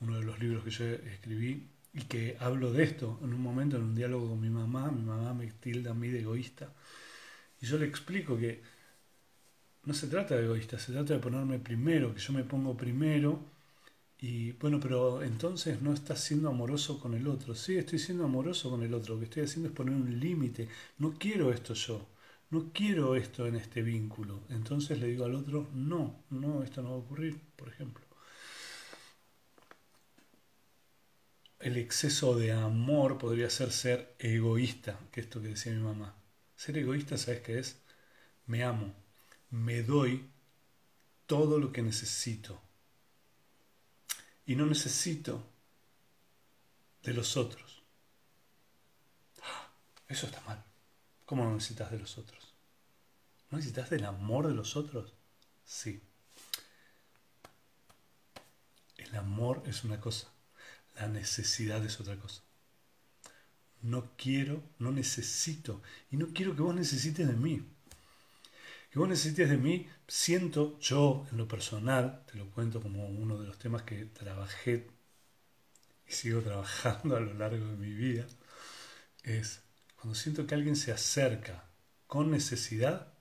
Uno 0.00 0.18
de 0.18 0.24
los 0.24 0.40
libros 0.40 0.64
que 0.64 0.70
yo 0.70 0.84
escribí 0.84 1.68
y 1.92 2.02
que 2.02 2.36
hablo 2.40 2.72
de 2.72 2.84
esto 2.84 3.18
en 3.22 3.34
un 3.34 3.42
momento, 3.42 3.76
en 3.76 3.82
un 3.82 3.94
diálogo 3.94 4.28
con 4.30 4.40
mi 4.40 4.50
mamá. 4.50 4.90
Mi 4.90 5.02
mamá 5.02 5.34
me 5.34 5.46
tilda 5.52 5.90
a 5.92 5.94
mí 5.94 6.08
de 6.08 6.20
egoísta. 6.20 6.72
Y 7.60 7.66
yo 7.66 7.78
le 7.78 7.86
explico 7.86 8.38
que 8.38 8.62
no 9.84 9.94
se 9.94 10.08
trata 10.08 10.36
de 10.36 10.44
egoísta, 10.44 10.78
se 10.78 10.92
trata 10.92 11.14
de 11.14 11.20
ponerme 11.20 11.58
primero, 11.58 12.14
que 12.14 12.20
yo 12.20 12.32
me 12.32 12.44
pongo 12.44 12.76
primero. 12.76 13.40
Y 14.20 14.52
bueno, 14.52 14.78
pero 14.80 15.22
entonces 15.22 15.82
no 15.82 15.92
estás 15.94 16.20
siendo 16.22 16.48
amoroso 16.50 17.00
con 17.00 17.14
el 17.14 17.26
otro. 17.26 17.54
Sí, 17.54 17.76
estoy 17.78 17.98
siendo 17.98 18.24
amoroso 18.24 18.70
con 18.70 18.82
el 18.82 18.94
otro. 18.94 19.14
Lo 19.14 19.20
que 19.20 19.24
estoy 19.26 19.44
haciendo 19.44 19.68
es 19.70 19.74
poner 19.74 19.94
un 19.94 20.20
límite. 20.20 20.68
No 20.98 21.14
quiero 21.18 21.52
esto 21.52 21.74
yo. 21.74 22.06
No 22.50 22.70
quiero 22.72 23.14
esto 23.16 23.46
en 23.46 23.56
este 23.56 23.82
vínculo. 23.82 24.40
Entonces 24.50 24.98
le 25.00 25.06
digo 25.08 25.24
al 25.24 25.34
otro, 25.36 25.68
no, 25.74 26.24
no, 26.30 26.62
esto 26.62 26.82
no 26.82 26.90
va 26.90 26.96
a 26.96 26.98
ocurrir, 26.98 27.40
por 27.56 27.68
ejemplo. 27.68 28.09
El 31.60 31.76
exceso 31.76 32.36
de 32.36 32.52
amor 32.52 33.18
podría 33.18 33.50
ser 33.50 33.70
ser 33.70 34.16
egoísta, 34.18 34.98
que 35.12 35.20
es 35.20 35.26
esto 35.26 35.42
que 35.42 35.48
decía 35.48 35.72
mi 35.72 35.82
mamá. 35.82 36.16
Ser 36.56 36.78
egoísta, 36.78 37.18
¿sabes 37.18 37.42
qué 37.42 37.58
es? 37.58 37.76
Me 38.46 38.64
amo, 38.64 38.94
me 39.50 39.82
doy 39.82 40.28
todo 41.26 41.58
lo 41.58 41.70
que 41.70 41.82
necesito. 41.82 42.60
Y 44.46 44.56
no 44.56 44.64
necesito 44.64 45.46
de 47.02 47.12
los 47.12 47.36
otros. 47.36 47.82
Eso 50.08 50.26
está 50.26 50.40
mal. 50.40 50.64
¿Cómo 51.26 51.44
no 51.44 51.54
necesitas 51.54 51.90
de 51.90 51.98
los 51.98 52.18
otros? 52.18 52.54
¿No 53.50 53.58
necesitas 53.58 53.90
del 53.90 54.06
amor 54.06 54.48
de 54.48 54.54
los 54.54 54.76
otros? 54.76 55.12
Sí. 55.64 56.02
El 58.96 59.14
amor 59.14 59.62
es 59.66 59.84
una 59.84 60.00
cosa, 60.00 60.32
la 60.96 61.08
necesidad 61.08 61.84
es 61.84 62.00
otra 62.00 62.16
cosa. 62.16 62.42
No 63.82 64.12
quiero, 64.16 64.62
no 64.78 64.92
necesito, 64.92 65.82
y 66.10 66.16
no 66.16 66.28
quiero 66.34 66.54
que 66.54 66.62
vos 66.62 66.74
necesites 66.74 67.26
de 67.26 67.34
mí 67.34 67.64
que 68.90 68.98
vos 68.98 69.08
necesites 69.08 69.48
de 69.48 69.56
mí, 69.56 69.88
siento 70.08 70.78
yo 70.80 71.24
en 71.30 71.38
lo 71.38 71.46
personal, 71.46 72.24
te 72.30 72.36
lo 72.36 72.50
cuento 72.50 72.82
como 72.82 73.06
uno 73.06 73.38
de 73.38 73.46
los 73.46 73.58
temas 73.58 73.82
que 73.82 74.04
trabajé 74.06 74.88
y 76.08 76.12
sigo 76.12 76.40
trabajando 76.42 77.16
a 77.16 77.20
lo 77.20 77.32
largo 77.34 77.66
de 77.66 77.76
mi 77.76 77.92
vida, 77.92 78.26
es 79.22 79.62
cuando 79.94 80.14
siento 80.16 80.46
que 80.46 80.54
alguien 80.54 80.76
se 80.76 80.92
acerca 80.92 81.64
con 82.08 82.30
necesidad, 82.30 83.12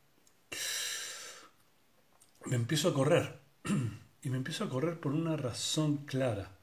me 2.46 2.56
empiezo 2.56 2.90
a 2.90 2.94
correr. 2.94 3.40
Y 4.22 4.30
me 4.30 4.36
empiezo 4.36 4.66
a 4.66 4.70
correr 4.70 5.00
por 5.00 5.14
una 5.14 5.38
razón 5.38 6.06
clara. 6.06 6.59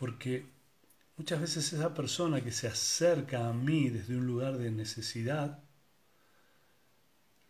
Porque 0.00 0.46
muchas 1.18 1.42
veces 1.42 1.74
esa 1.74 1.92
persona 1.92 2.40
que 2.40 2.52
se 2.52 2.66
acerca 2.66 3.50
a 3.50 3.52
mí 3.52 3.90
desde 3.90 4.16
un 4.16 4.26
lugar 4.26 4.56
de 4.56 4.70
necesidad, 4.70 5.62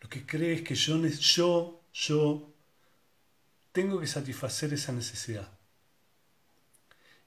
lo 0.01 0.09
que 0.09 0.25
cree 0.25 0.55
es 0.55 0.61
que 0.61 0.75
yo, 0.75 0.97
yo, 1.07 1.81
yo 1.93 2.53
tengo 3.71 4.01
que 4.01 4.07
satisfacer 4.07 4.73
esa 4.73 4.91
necesidad. 4.91 5.49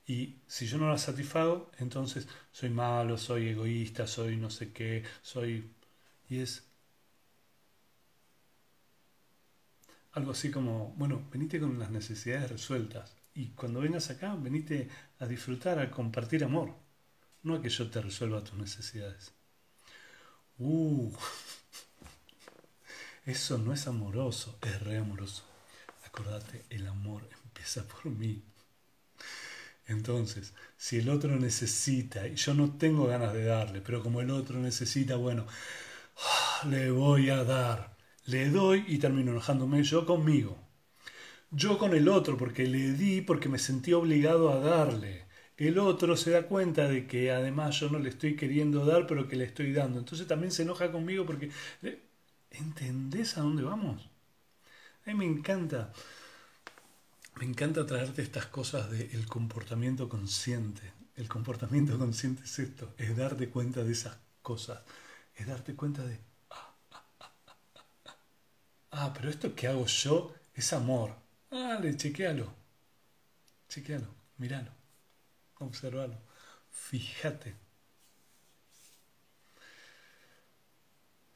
Y 0.06 0.36
si 0.46 0.66
yo 0.66 0.76
no 0.76 0.90
la 0.90 0.98
satisfago, 0.98 1.70
entonces 1.78 2.28
soy 2.52 2.68
malo, 2.68 3.16
soy 3.16 3.48
egoísta, 3.48 4.06
soy 4.06 4.36
no 4.36 4.50
sé 4.50 4.74
qué, 4.74 5.04
soy... 5.22 5.70
Y 6.28 6.40
es 6.40 6.64
algo 10.12 10.32
así 10.32 10.50
como, 10.50 10.92
bueno, 10.98 11.26
venite 11.32 11.58
con 11.58 11.78
las 11.78 11.90
necesidades 11.90 12.50
resueltas. 12.50 13.13
Y 13.34 13.48
cuando 13.50 13.80
vengas 13.80 14.10
acá, 14.10 14.34
venite 14.36 14.88
a 15.18 15.26
disfrutar, 15.26 15.78
a 15.78 15.90
compartir 15.90 16.44
amor. 16.44 16.74
no 17.42 17.56
a 17.56 17.62
que 17.62 17.68
yo 17.68 17.90
te 17.90 18.00
resuelva 18.00 18.44
tus 18.44 18.54
necesidades. 18.54 19.32
Uh, 20.58 21.12
eso 23.26 23.58
no 23.58 23.72
es 23.72 23.86
amoroso, 23.86 24.58
es 24.62 24.80
re 24.82 24.98
amoroso. 24.98 25.42
Acordate, 26.06 26.64
el 26.70 26.86
amor 26.86 27.28
empieza 27.44 27.86
por 27.86 28.06
mí. 28.06 28.42
Entonces, 29.86 30.54
si 30.76 30.98
el 30.98 31.08
otro 31.10 31.36
necesita, 31.36 32.26
y 32.26 32.36
yo 32.36 32.54
no 32.54 32.76
tengo 32.78 33.06
ganas 33.06 33.34
de 33.34 33.44
darle, 33.44 33.80
pero 33.80 34.02
como 34.02 34.20
el 34.20 34.30
otro 34.30 34.58
necesita, 34.58 35.16
bueno, 35.16 35.46
le 36.68 36.90
voy 36.90 37.30
a 37.30 37.44
dar. 37.44 37.96
Le 38.26 38.48
doy 38.48 38.84
y 38.88 38.98
termino 38.98 39.32
enojándome 39.32 39.82
yo 39.82 40.06
conmigo. 40.06 40.56
Yo 41.56 41.78
con 41.78 41.94
el 41.94 42.08
otro, 42.08 42.36
porque 42.36 42.66
le 42.66 42.92
di, 42.92 43.20
porque 43.20 43.48
me 43.48 43.58
sentí 43.58 43.92
obligado 43.92 44.50
a 44.50 44.58
darle. 44.58 45.24
El 45.56 45.78
otro 45.78 46.16
se 46.16 46.30
da 46.30 46.46
cuenta 46.48 46.88
de 46.88 47.06
que 47.06 47.30
además 47.30 47.78
yo 47.78 47.88
no 47.88 47.98
le 47.98 48.08
estoy 48.08 48.34
queriendo 48.34 48.84
dar, 48.84 49.06
pero 49.06 49.28
que 49.28 49.36
le 49.36 49.44
estoy 49.44 49.72
dando. 49.72 50.00
Entonces 50.00 50.26
también 50.26 50.50
se 50.52 50.62
enoja 50.62 50.90
conmigo 50.90 51.24
porque... 51.24 51.50
¿Entendés 52.50 53.36
a 53.36 53.42
dónde 53.42 53.62
vamos? 53.62 54.08
A 55.04 55.10
mí 55.10 55.14
me 55.14 55.26
encanta. 55.26 55.92
Me 57.36 57.44
encanta 57.44 57.84
traerte 57.84 58.22
estas 58.22 58.46
cosas 58.46 58.90
del 58.90 59.26
comportamiento 59.26 60.08
consciente. 60.08 60.92
El 61.16 61.28
comportamiento 61.28 61.98
consciente 61.98 62.42
es 62.44 62.58
esto, 62.58 62.92
es 62.98 63.16
darte 63.16 63.48
cuenta 63.48 63.84
de 63.84 63.92
esas 63.92 64.16
cosas, 64.42 64.80
es 65.36 65.46
darte 65.46 65.74
cuenta 65.76 66.04
de, 66.04 66.18
ah, 66.50 66.74
ah, 66.90 67.04
ah, 67.20 68.16
ah 68.90 69.12
pero 69.14 69.30
esto 69.30 69.54
que 69.54 69.68
hago 69.68 69.86
yo 69.86 70.34
es 70.54 70.72
amor. 70.72 71.23
Dale, 71.54 71.96
chequealo. 71.96 72.46
Chequealo, 73.68 74.08
míralo, 74.38 74.72
observalo, 75.60 76.18
fíjate. 76.70 77.56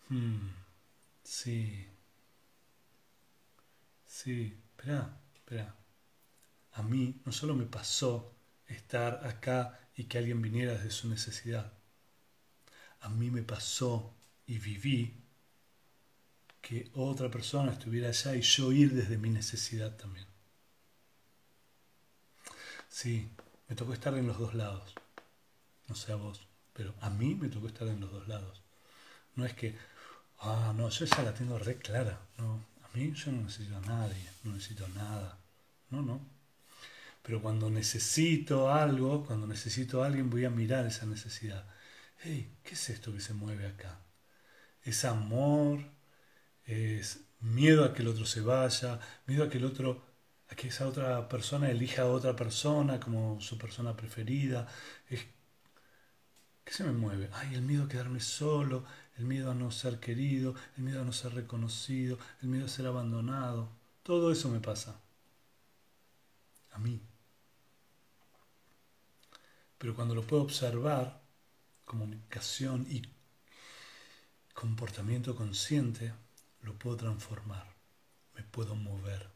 Hmm, 0.09 0.51
sí. 1.25 1.87
Sí, 4.07 4.61
espera, 4.77 5.21
espera. 5.37 5.77
A 6.73 6.83
mí 6.83 7.21
no 7.27 7.33
solo 7.33 7.55
me 7.55 7.67
pasó 7.67 8.35
estar 8.67 9.27
acá 9.27 9.79
y 9.97 10.05
que 10.05 10.19
alguien 10.19 10.43
viniera 10.43 10.73
desde 10.73 10.91
su 10.91 11.09
necesidad. 11.09 11.73
A 13.01 13.09
mí 13.09 13.31
me 13.31 13.43
pasó 13.43 14.15
y 14.47 14.59
viví 14.59 15.15
que 16.69 16.91
otra 16.97 17.31
persona 17.31 17.73
estuviera 17.73 18.09
allá 18.09 18.37
y 18.37 18.43
yo 18.43 18.73
ir 18.73 18.93
desde 18.93 19.17
mi 19.17 19.31
necesidad 19.31 19.97
también. 19.97 20.27
Sí, 22.91 23.27
me 23.69 23.75
tocó 23.75 23.95
estar 23.95 24.15
en 24.19 24.27
los 24.27 24.39
dos 24.39 24.53
lados. 24.53 24.95
No 25.87 25.95
sé 25.95 26.13
a 26.13 26.17
vos, 26.17 26.47
pero 26.75 26.93
a 27.01 27.09
mí 27.09 27.35
me 27.35 27.49
tocó 27.49 27.69
estar 27.69 27.89
en 27.89 28.01
los 28.01 28.13
dos 28.13 28.29
lados. 28.29 28.61
No 29.35 29.47
es 29.47 29.55
que, 29.55 29.79
ah, 30.41 30.75
no, 30.77 30.91
yo 30.91 31.07
ya 31.07 31.23
la 31.23 31.33
tengo 31.33 31.59
re 31.59 31.79
clara. 31.79 32.21
No, 32.37 32.63
a 32.83 32.95
mí 32.95 33.15
yo 33.15 33.33
no 33.33 33.45
necesito 33.45 33.79
a 33.79 33.81
nadie, 33.81 34.29
no 34.45 34.53
necesito 34.53 34.87
nada. 34.89 35.39
No, 35.89 36.03
no. 36.03 36.21
Pero 37.23 37.41
cuando 37.41 37.71
necesito 37.71 38.71
algo, 38.71 39.25
cuando 39.25 39.47
necesito 39.47 40.03
a 40.03 40.07
alguien, 40.09 40.29
voy 40.29 40.45
a 40.45 40.51
mirar 40.51 40.85
esa 40.85 41.07
necesidad. 41.07 41.65
Hey, 42.19 42.59
¿qué 42.63 42.75
es 42.75 42.91
esto 42.91 43.11
que 43.11 43.23
se 43.23 43.33
mueve 43.33 43.67
acá? 43.67 44.01
Es 44.85 45.07
amor, 45.07 45.97
es 46.69 47.25
miedo 47.41 47.85
a 47.85 47.95
que 47.95 48.03
el 48.03 48.09
otro 48.09 48.27
se 48.27 48.43
vaya, 48.43 49.01
miedo 49.27 49.45
a 49.45 49.49
que 49.49 49.59
el 49.59 49.65
otro, 49.65 50.05
a 50.51 50.55
que 50.55 50.69
esa 50.69 50.87
otra 50.87 51.29
persona 51.29 51.71
elija 51.71 52.03
a 52.03 52.07
otra 52.07 52.37
persona 52.37 53.01
como 53.01 53.41
su 53.41 53.59
persona 53.59 53.97
preferida. 53.97 54.69
¿Qué 55.09 56.73
se 56.73 56.85
me 56.85 56.93
mueve? 56.93 57.31
Ay, 57.33 57.55
el 57.55 57.63
miedo 57.63 57.85
a 57.85 57.89
quedarme 57.89 58.21
solo, 58.21 58.85
el 59.17 59.25
miedo 59.25 59.51
a 59.51 59.55
no 59.55 59.71
ser 59.71 59.99
querido, 59.99 60.55
el 60.77 60.85
miedo 60.85 61.01
a 61.01 61.05
no 61.05 61.13
ser 61.13 61.35
reconocido, 61.35 62.19
el 62.43 62.49
miedo 62.49 62.67
a 62.67 62.69
ser 62.69 62.87
abandonado. 62.87 63.71
Todo 64.03 64.31
eso 64.31 64.51
me 64.51 64.61
pasa. 64.61 65.01
A 66.73 66.79
mí. 66.79 67.01
Pero 69.79 69.95
cuando 69.95 70.15
lo 70.15 70.27
puedo 70.27 70.43
observar, 70.43 71.23
comunicación 71.87 72.87
y 72.91 73.03
comportamiento 74.53 75.35
consciente, 75.35 76.13
lo 76.69 76.79
puedo 76.79 76.97
transformar, 76.97 77.67
me 78.35 78.43
puedo 78.43 78.75
mover. 78.75 79.31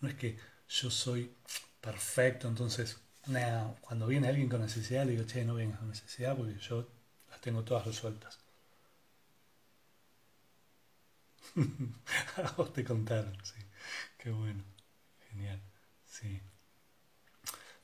No 0.00 0.08
es 0.08 0.14
que 0.14 0.38
yo 0.68 0.90
soy 0.90 1.34
perfecto, 1.80 2.48
entonces 2.48 2.98
cuando 3.80 4.06
viene 4.06 4.28
alguien 4.28 4.48
con 4.48 4.60
necesidad 4.60 5.06
digo, 5.06 5.24
che, 5.24 5.44
no 5.44 5.54
vengas 5.54 5.78
con 5.78 5.88
necesidad 5.88 6.36
porque 6.36 6.58
yo 6.58 6.88
las 7.30 7.40
tengo 7.40 7.62
todas 7.64 7.86
resueltas. 7.86 8.38
A 12.36 12.50
vos 12.56 12.72
te 12.72 12.84
contaron, 12.84 13.36
sí. 13.44 13.60
Qué 14.18 14.30
bueno, 14.30 14.64
genial, 15.28 15.60
sí. 16.06 16.40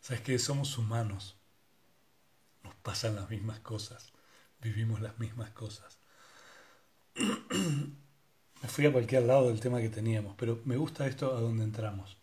Sabes 0.01 0.23
que 0.23 0.39
somos 0.39 0.77
humanos 0.79 1.37
nos 2.63 2.75
pasan 2.77 3.17
las 3.17 3.29
mismas 3.31 3.61
cosas, 3.61 4.13
vivimos 4.61 5.01
las 5.01 5.19
mismas 5.19 5.51
cosas. 5.51 5.99
me 8.63 8.69
fui 8.69 8.87
a 8.87 8.93
cualquier 8.93 9.23
lado 9.23 9.49
del 9.49 9.61
tema 9.61 9.81
que 9.81 9.89
teníamos, 9.89 10.35
pero 10.37 10.61
me 10.65 10.77
gusta 10.77 11.07
esto 11.07 11.37
a 11.37 11.41
donde 11.41 11.65
entramos. 11.65 12.17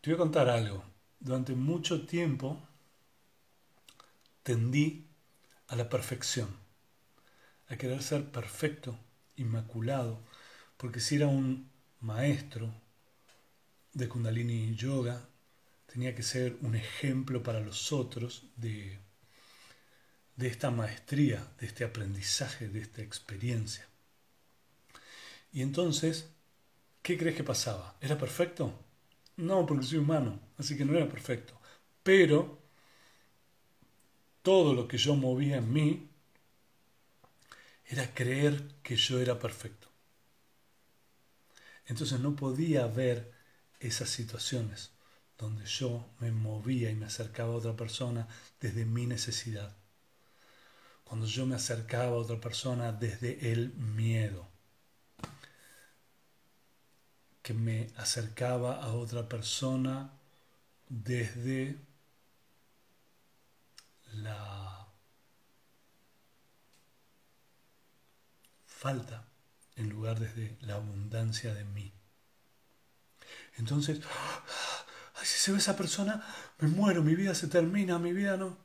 Te 0.00 0.10
voy 0.10 0.14
a 0.14 0.18
contar 0.18 0.48
algo. 0.48 0.84
Durante 1.18 1.54
mucho 1.54 2.06
tiempo 2.06 2.62
tendí 4.42 5.06
a 5.68 5.76
la 5.76 5.88
perfección, 5.88 6.48
a 7.68 7.76
querer 7.76 8.02
ser 8.02 8.30
perfecto, 8.30 8.96
inmaculado, 9.36 10.20
porque 10.76 11.00
si 11.00 11.16
era 11.16 11.26
un 11.26 11.68
maestro 12.00 12.72
de 13.92 14.08
Kundalini 14.08 14.76
Yoga, 14.76 15.28
tenía 15.92 16.14
que 16.14 16.22
ser 16.22 16.56
un 16.60 16.76
ejemplo 16.76 17.42
para 17.42 17.60
los 17.60 17.92
otros 17.92 18.44
de, 18.56 18.98
de 20.36 20.46
esta 20.46 20.70
maestría, 20.70 21.44
de 21.58 21.66
este 21.66 21.82
aprendizaje, 21.84 22.68
de 22.68 22.80
esta 22.82 23.02
experiencia. 23.02 23.88
Y 25.56 25.62
entonces, 25.62 26.28
¿qué 27.00 27.16
crees 27.16 27.34
que 27.34 27.42
pasaba? 27.42 27.96
¿Era 28.02 28.18
perfecto? 28.18 28.74
No, 29.38 29.64
porque 29.64 29.86
soy 29.86 29.96
humano, 29.96 30.38
así 30.58 30.76
que 30.76 30.84
no 30.84 30.94
era 30.94 31.08
perfecto. 31.08 31.58
Pero 32.02 32.58
todo 34.42 34.74
lo 34.74 34.86
que 34.86 34.98
yo 34.98 35.16
movía 35.16 35.56
en 35.56 35.72
mí 35.72 36.10
era 37.86 38.12
creer 38.12 38.68
que 38.82 38.96
yo 38.96 39.18
era 39.18 39.38
perfecto. 39.38 39.88
Entonces 41.86 42.20
no 42.20 42.36
podía 42.36 42.86
ver 42.86 43.32
esas 43.80 44.10
situaciones 44.10 44.90
donde 45.38 45.64
yo 45.64 46.04
me 46.20 46.32
movía 46.32 46.90
y 46.90 46.96
me 46.96 47.06
acercaba 47.06 47.54
a 47.54 47.56
otra 47.56 47.74
persona 47.74 48.28
desde 48.60 48.84
mi 48.84 49.06
necesidad. 49.06 49.74
Cuando 51.04 51.26
yo 51.26 51.46
me 51.46 51.54
acercaba 51.54 52.08
a 52.08 52.20
otra 52.24 52.38
persona 52.38 52.92
desde 52.92 53.52
el 53.52 53.72
miedo. 53.72 54.54
Que 57.46 57.54
me 57.54 57.86
acercaba 57.96 58.82
a 58.82 58.92
otra 58.92 59.28
persona 59.28 60.10
desde 60.88 61.78
la 64.14 64.88
falta 68.66 69.28
en 69.76 69.90
lugar 69.90 70.18
desde 70.18 70.56
la 70.62 70.74
abundancia 70.74 71.54
de 71.54 71.64
mí. 71.64 71.92
Entonces, 73.58 74.00
ay, 75.14 75.24
si 75.24 75.38
se 75.38 75.52
ve 75.52 75.58
esa 75.58 75.76
persona, 75.76 76.26
me 76.58 76.66
muero, 76.66 77.04
mi 77.04 77.14
vida 77.14 77.32
se 77.36 77.46
termina, 77.46 78.00
mi 78.00 78.12
vida 78.12 78.36
no. 78.36 78.58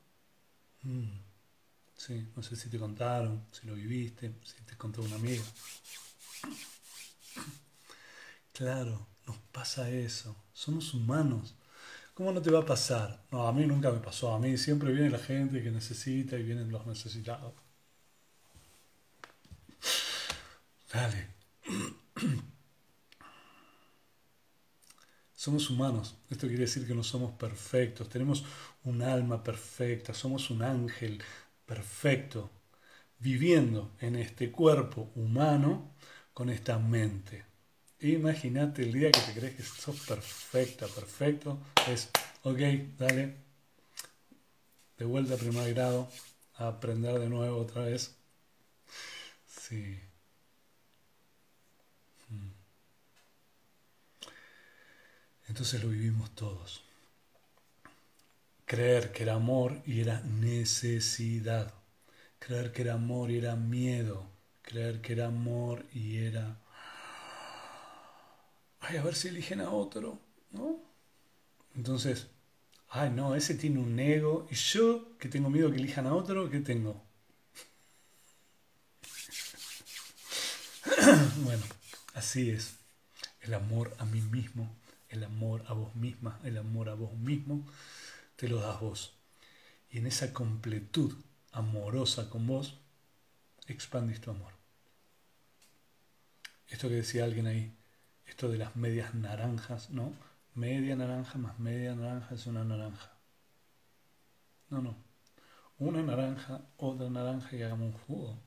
Mm, 0.82 1.20
sí, 1.96 2.32
no 2.36 2.41
sé 2.41 2.56
si 2.56 2.67
te 2.67 2.80
contaron, 2.80 3.46
si 3.52 3.67
lo 3.67 3.76
viviste, 3.76 4.34
si 4.44 4.60
te 4.63 4.76
contó 4.76 5.04
una 5.04 5.17
amiga. 5.17 5.44
Claro, 8.62 9.08
nos 9.26 9.38
pasa 9.52 9.89
eso, 9.89 10.36
somos 10.54 10.93
humanos. 10.93 11.56
¿Cómo 12.13 12.32
no 12.32 12.43
te 12.43 12.52
va 12.52 12.60
a 12.60 12.65
pasar? 12.65 13.24
No, 13.32 13.47
a 13.47 13.52
mí 13.52 13.65
nunca 13.65 13.89
me 13.91 14.00
pasó, 14.00 14.36
a 14.36 14.39
mí 14.39 14.56
siempre 14.56 14.91
viene 14.93 15.10
la 15.10 15.17
gente 15.17 15.63
que 15.63 15.71
necesita 15.71 16.38
y 16.38 16.43
vienen 16.43 16.71
los 16.71 16.86
necesitados. 16.86 17.54
Dale. 20.93 21.28
Somos 25.36 25.69
humanos. 25.71 26.15
Esto 26.30 26.45
quiere 26.47 26.63
decir 26.65 26.86
que 26.86 26.93
no 26.93 27.04
somos 27.04 27.32
perfectos. 27.32 28.10
Tenemos 28.10 28.43
un 28.84 29.02
alma 29.02 29.43
perfecta. 29.43 30.13
Somos 30.13 30.52
un 30.52 30.62
ángel 30.62 31.19
perfecto. 31.65 32.52
Viviendo 33.17 33.91
en 34.02 34.15
este 34.17 34.52
cuerpo 34.52 35.12
humano 35.15 35.95
con 36.34 36.50
esta 36.52 36.78
mente. 36.78 37.50
Imagínate 38.01 38.81
el 38.81 38.93
día 38.93 39.11
que 39.11 39.19
te 39.21 39.33
crees 39.33 39.55
que 39.55 39.63
sos 39.63 39.99
perfecta, 40.01 40.87
perfecto. 40.87 41.59
Es, 41.87 42.09
ok, 42.43 42.59
dale. 42.97 43.35
de 44.97 45.05
vuelta 45.05 45.35
a 45.35 45.37
primer 45.37 45.73
grado, 45.73 46.09
a 46.55 46.67
aprender 46.67 47.19
de 47.19 47.29
nuevo 47.29 47.57
otra 47.57 47.83
vez. 47.83 48.15
Sí. 49.47 49.99
Mm. 52.29 52.51
Entonces 55.49 55.83
lo 55.83 55.89
vivimos 55.89 56.31
todos. 56.35 56.81
Creer 58.65 59.11
que 59.11 59.23
era 59.23 59.35
amor 59.35 59.81
y 59.85 60.01
era 60.01 60.21
necesidad. 60.21 61.73
Creer 62.39 62.71
que 62.71 62.81
era 62.83 62.93
amor 62.95 63.29
y 63.31 63.37
era 63.37 63.55
miedo. 63.55 64.27
Creer 64.63 65.01
que 65.01 65.13
era 65.13 65.27
amor 65.27 65.85
y 65.93 66.17
era... 66.17 66.61
Ay, 68.82 68.98
a 68.98 69.04
ver 69.04 69.15
si 69.15 69.30
eligen 69.30 69.62
a 69.62 69.70
otro, 69.72 70.20
¿no? 70.52 70.80
Entonces, 71.76 72.28
ay, 72.89 73.12
no, 73.12 73.36
ese 73.36 73.56
tiene 73.56 73.80
un 73.80 73.98
ego 74.00 74.48
y 74.52 74.56
yo 74.56 75.17
que 75.17 75.30
tengo 75.30 75.50
miedo 75.50 75.72
que 75.72 75.78
elijan 75.78 76.08
a 76.08 76.15
otro, 76.15 76.50
¿qué 76.50 76.60
tengo? 76.60 77.02
bueno, 81.44 81.63
así 82.15 82.50
es. 82.50 82.76
El 83.41 83.54
amor 83.54 83.96
a 84.00 84.06
mí 84.06 84.22
mismo, 84.22 84.76
el 85.10 85.24
amor 85.24 85.63
a 85.67 85.74
vos 85.74 85.96
misma, 85.96 86.39
el 86.44 86.58
amor 86.58 86.89
a 86.89 86.96
vos 86.96 87.13
mismo, 87.13 87.65
te 88.36 88.48
lo 88.48 88.60
das 88.60 88.80
vos. 88.80 89.13
Y 89.89 90.00
en 90.00 90.08
esa 90.08 90.34
completud 90.34 91.15
amorosa 91.52 92.30
con 92.30 92.48
vos, 92.48 92.80
expandís 93.67 94.22
tu 94.22 94.32
amor. 94.32 94.54
Esto 96.67 96.88
que 96.88 96.96
decía 96.96 97.26
alguien 97.26 97.48
ahí, 97.48 97.76
esto 98.32 98.48
de 98.48 98.58
las 98.58 98.78
medias 98.78 99.13
naranjas, 99.13 99.89
¿no? 99.89 100.13
Media 100.56 100.96
naranja 100.96 101.38
más 101.38 101.60
media 101.60 101.94
naranja 101.96 102.34
es 102.34 102.48
una 102.48 102.63
naranja. 102.63 103.12
No, 104.70 104.82
no. 104.82 104.96
Una 105.80 106.02
naranja, 106.02 106.62
otra 106.78 107.10
naranja 107.10 107.54
y 107.58 107.62
hagamos 107.62 107.94
un 107.94 108.00
jugo, 108.02 108.39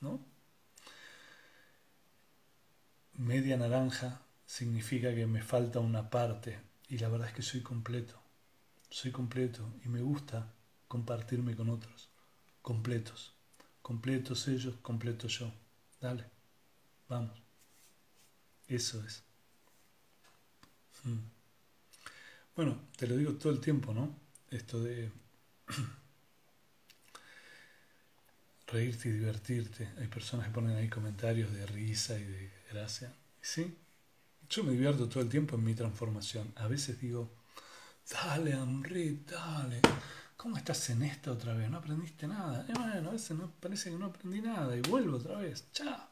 ¿no? 0.00 0.20
Media 3.12 3.56
naranja 3.56 4.22
significa 4.44 5.14
que 5.14 5.26
me 5.26 5.42
falta 5.42 5.78
una 5.78 6.10
parte 6.10 6.58
y 6.88 6.98
la 6.98 7.08
verdad 7.08 7.28
es 7.28 7.34
que 7.34 7.42
soy 7.42 7.62
completo. 7.62 8.20
Soy 8.90 9.12
completo 9.12 9.72
y 9.84 9.88
me 9.88 10.00
gusta 10.00 10.52
compartirme 10.88 11.54
con 11.54 11.70
otros. 11.70 12.08
Completos. 12.60 13.34
Completos 13.82 14.48
ellos, 14.48 14.74
completo 14.82 15.28
yo. 15.28 15.52
Dale. 16.00 16.24
Vamos. 17.08 17.40
Eso 18.66 19.04
es. 19.04 19.27
Hmm. 21.04 21.18
Bueno, 22.56 22.80
te 22.96 23.06
lo 23.06 23.16
digo 23.16 23.34
todo 23.34 23.52
el 23.52 23.60
tiempo, 23.60 23.94
¿no? 23.94 24.18
Esto 24.50 24.82
de 24.82 25.10
reírte 28.66 29.08
y 29.08 29.12
divertirte. 29.12 29.88
Hay 29.98 30.08
personas 30.08 30.46
que 30.46 30.52
ponen 30.52 30.76
ahí 30.76 30.88
comentarios 30.88 31.52
de 31.52 31.66
risa 31.66 32.18
y 32.18 32.24
de 32.24 32.52
gracia. 32.72 33.12
Sí, 33.40 33.76
yo 34.50 34.64
me 34.64 34.72
divierto 34.72 35.08
todo 35.08 35.22
el 35.22 35.28
tiempo 35.28 35.56
en 35.56 35.64
mi 35.64 35.74
transformación. 35.74 36.52
A 36.56 36.66
veces 36.66 37.00
digo, 37.00 37.30
dale, 38.10 38.54
Amrit, 38.54 39.30
dale. 39.30 39.80
¿Cómo 40.36 40.56
estás 40.56 40.90
en 40.90 41.02
esta 41.02 41.32
otra 41.32 41.54
vez? 41.54 41.70
No 41.70 41.78
aprendiste 41.78 42.26
nada. 42.26 42.64
Y 42.68 42.72
bueno, 42.72 43.10
a 43.10 43.12
veces 43.12 43.36
no, 43.36 43.50
parece 43.60 43.90
que 43.90 43.96
no 43.96 44.06
aprendí 44.06 44.40
nada 44.40 44.76
y 44.76 44.80
vuelvo 44.80 45.16
otra 45.16 45.38
vez. 45.38 45.64
Chao. 45.72 46.08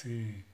Sí. 0.00 0.44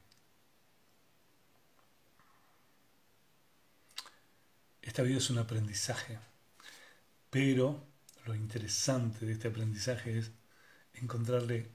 Esta 4.82 5.02
vida 5.02 5.18
es 5.18 5.30
un 5.30 5.38
aprendizaje, 5.38 6.18
pero 7.30 7.86
lo 8.24 8.34
interesante 8.34 9.24
de 9.24 9.32
este 9.34 9.46
aprendizaje 9.48 10.18
es 10.18 10.32
encontrarle 10.94 11.70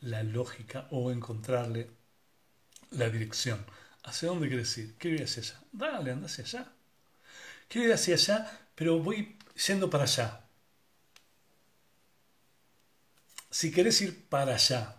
la 0.00 0.22
lógica 0.22 0.86
o 0.92 1.10
encontrarle 1.10 1.90
la 2.90 3.10
dirección. 3.10 3.66
¿Hacia 4.04 4.28
dónde 4.28 4.46
quieres 4.46 4.78
ir? 4.78 4.94
¿Qué 4.96 5.08
ir 5.08 5.24
hacia 5.24 5.42
allá? 5.42 5.60
Dale, 5.72 6.12
anda 6.12 6.26
hacia 6.26 6.44
allá. 6.44 6.72
Quiero 7.68 7.88
ir 7.88 7.94
hacia 7.94 8.14
allá, 8.14 8.68
pero 8.76 9.00
voy 9.00 9.36
yendo 9.66 9.90
para 9.90 10.04
allá. 10.04 10.44
Si 13.50 13.72
querés 13.72 14.00
ir 14.02 14.28
para 14.28 14.54
allá, 14.54 14.97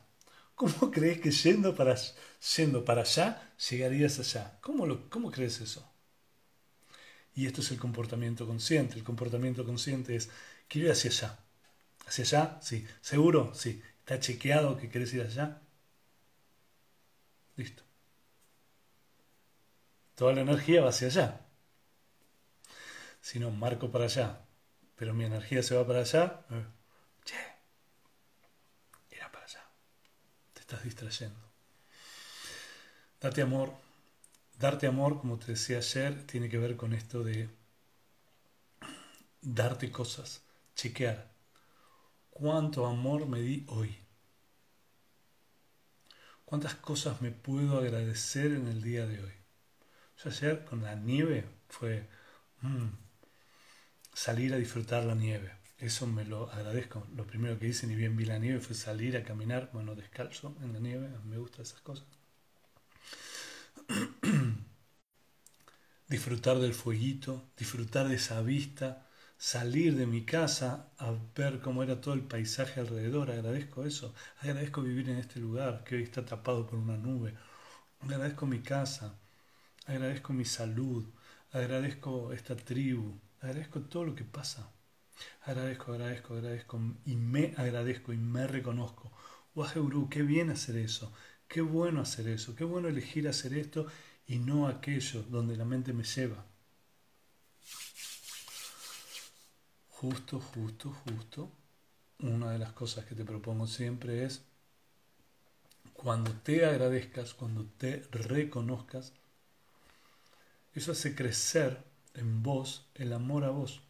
¿cómo 0.59 0.91
crees 0.91 1.21
que 1.21 1.31
yendo 1.31 1.73
para, 1.73 1.95
yendo 2.57 2.83
para 2.83 3.01
allá 3.01 3.27
llegarías 3.69 4.19
allá? 4.19 4.59
¿Cómo, 4.61 4.85
lo, 4.85 5.09
¿Cómo 5.09 5.31
crees 5.31 5.61
eso? 5.61 5.89
Y 7.33 7.47
esto 7.47 7.61
es 7.61 7.71
el 7.71 7.79
comportamiento 7.79 8.45
consciente. 8.45 8.95
El 8.95 9.05
comportamiento 9.05 9.63
consciente 9.63 10.17
es, 10.17 10.29
quiero 10.67 10.87
ir 10.87 10.91
hacia 10.91 11.11
allá. 11.11 11.39
¿Hacia 12.07 12.23
allá? 12.25 12.59
Sí. 12.61 12.85
¿Seguro? 13.01 13.53
Sí. 13.55 13.81
¿Está 13.99 14.19
chequeado 14.19 14.75
que 14.77 14.89
querés 14.89 15.13
ir 15.13 15.21
allá? 15.21 15.61
Listo. 17.55 17.83
Toda 20.15 20.33
la 20.33 20.41
energía 20.41 20.81
va 20.81 20.89
hacia 20.89 21.07
allá. 21.07 21.41
Si 23.21 23.39
no, 23.39 23.51
marco 23.51 23.91
para 23.91 24.05
allá, 24.05 24.41
pero 24.97 25.13
mi 25.13 25.23
energía 25.23 25.63
se 25.63 25.75
va 25.75 25.87
para 25.87 26.01
allá, 26.01 26.45
eh, 26.51 26.65
che, 27.23 27.35
para 29.31 29.45
allá. 29.45 29.63
Te 30.53 30.58
estás 30.69 30.83
distrayendo. 30.83 31.39
Date 33.19 33.41
amor. 33.41 33.73
Darte 34.59 34.85
amor, 34.85 35.19
como 35.19 35.39
te 35.39 35.47
decía 35.53 35.77
ayer, 35.77 36.27
tiene 36.27 36.47
que 36.47 36.59
ver 36.59 36.75
con 36.75 36.93
esto 36.93 37.23
de 37.23 37.49
darte 39.41 39.89
cosas, 39.91 40.43
chequear. 40.75 41.31
¿Cuánto 42.29 42.85
amor 42.85 43.25
me 43.25 43.39
di 43.39 43.65
hoy? 43.69 43.97
¿Cuántas 46.45 46.75
cosas 46.75 47.19
me 47.21 47.31
puedo 47.31 47.79
agradecer 47.79 48.51
en 48.51 48.67
el 48.67 48.83
día 48.83 49.07
de 49.07 49.23
hoy? 49.23 49.33
Yo 50.23 50.29
ayer 50.29 50.65
con 50.65 50.83
la 50.83 50.93
nieve 50.93 51.45
fue 51.67 52.07
mm, 52.61 52.89
salir 54.13 54.53
a 54.53 54.57
disfrutar 54.57 55.03
la 55.03 55.15
nieve. 55.15 55.58
Eso 55.79 56.07
me 56.07 56.25
lo 56.25 56.51
agradezco. 56.51 57.07
Lo 57.15 57.25
primero 57.25 57.57
que 57.57 57.67
hice, 57.67 57.87
ni 57.87 57.95
bien 57.95 58.15
vi 58.17 58.25
la 58.25 58.39
nieve, 58.39 58.59
fue 58.59 58.75
salir 58.75 59.15
a 59.17 59.23
caminar, 59.23 59.69
bueno, 59.73 59.95
descalzo 59.95 60.55
en 60.61 60.73
la 60.73 60.79
nieve. 60.79 61.09
Me 61.25 61.37
gustan 61.37 61.63
esas 61.63 61.81
cosas. 61.81 62.05
disfrutar 66.07 66.59
del 66.59 66.73
fueguito, 66.73 67.49
disfrutar 67.57 68.07
de 68.07 68.15
esa 68.15 68.41
vista, 68.41 69.07
salir 69.37 69.95
de 69.95 70.05
mi 70.05 70.25
casa 70.25 70.89
a 70.97 71.13
ver 71.35 71.59
cómo 71.61 71.83
era 71.83 72.01
todo 72.01 72.13
el 72.13 72.23
paisaje 72.23 72.79
alrededor. 72.79 73.31
Agradezco 73.31 73.85
eso. 73.85 74.13
Agradezco 74.41 74.81
vivir 74.81 75.09
en 75.09 75.17
este 75.17 75.39
lugar 75.39 75.83
que 75.83 75.95
hoy 75.95 76.03
está 76.03 76.25
tapado 76.25 76.67
por 76.67 76.79
una 76.79 76.97
nube. 76.97 77.33
Agradezco 78.01 78.45
mi 78.45 78.59
casa 78.59 79.15
agradezco 79.89 80.33
mi 80.33 80.45
salud, 80.45 81.05
agradezco 81.51 82.31
esta 82.33 82.55
tribu, 82.55 83.19
agradezco 83.41 83.81
todo 83.81 84.05
lo 84.05 84.15
que 84.15 84.23
pasa. 84.23 84.69
Agradezco, 85.43 85.93
agradezco, 85.93 86.33
agradezco 86.35 86.79
y 87.05 87.15
me 87.15 87.53
agradezco 87.57 88.13
y 88.13 88.17
me 88.17 88.47
reconozco. 88.47 89.11
Guru, 89.53 90.09
qué 90.09 90.21
bien 90.21 90.49
hacer 90.51 90.77
eso, 90.77 91.11
qué 91.47 91.61
bueno 91.61 92.01
hacer 92.01 92.27
eso, 92.29 92.55
qué 92.55 92.63
bueno 92.63 92.87
elegir 92.87 93.27
hacer 93.27 93.53
esto 93.53 93.87
y 94.25 94.37
no 94.37 94.67
aquello 94.67 95.23
donde 95.23 95.57
la 95.57 95.65
mente 95.65 95.91
me 95.91 96.03
lleva. 96.03 96.45
Justo, 99.89 100.39
justo, 100.39 100.91
justo. 100.91 101.51
Una 102.19 102.51
de 102.51 102.59
las 102.59 102.71
cosas 102.73 103.05
que 103.05 103.15
te 103.15 103.25
propongo 103.25 103.67
siempre 103.67 104.23
es 104.23 104.41
cuando 105.93 106.31
te 106.31 106.65
agradezcas, 106.65 107.33
cuando 107.33 107.65
te 107.65 108.07
reconozcas, 108.11 109.11
eso 110.73 110.93
hace 110.93 111.15
crecer 111.15 111.83
en 112.13 112.41
vos 112.41 112.85
el 112.95 113.11
amor 113.11 113.43
a 113.43 113.49
vos. 113.49 113.81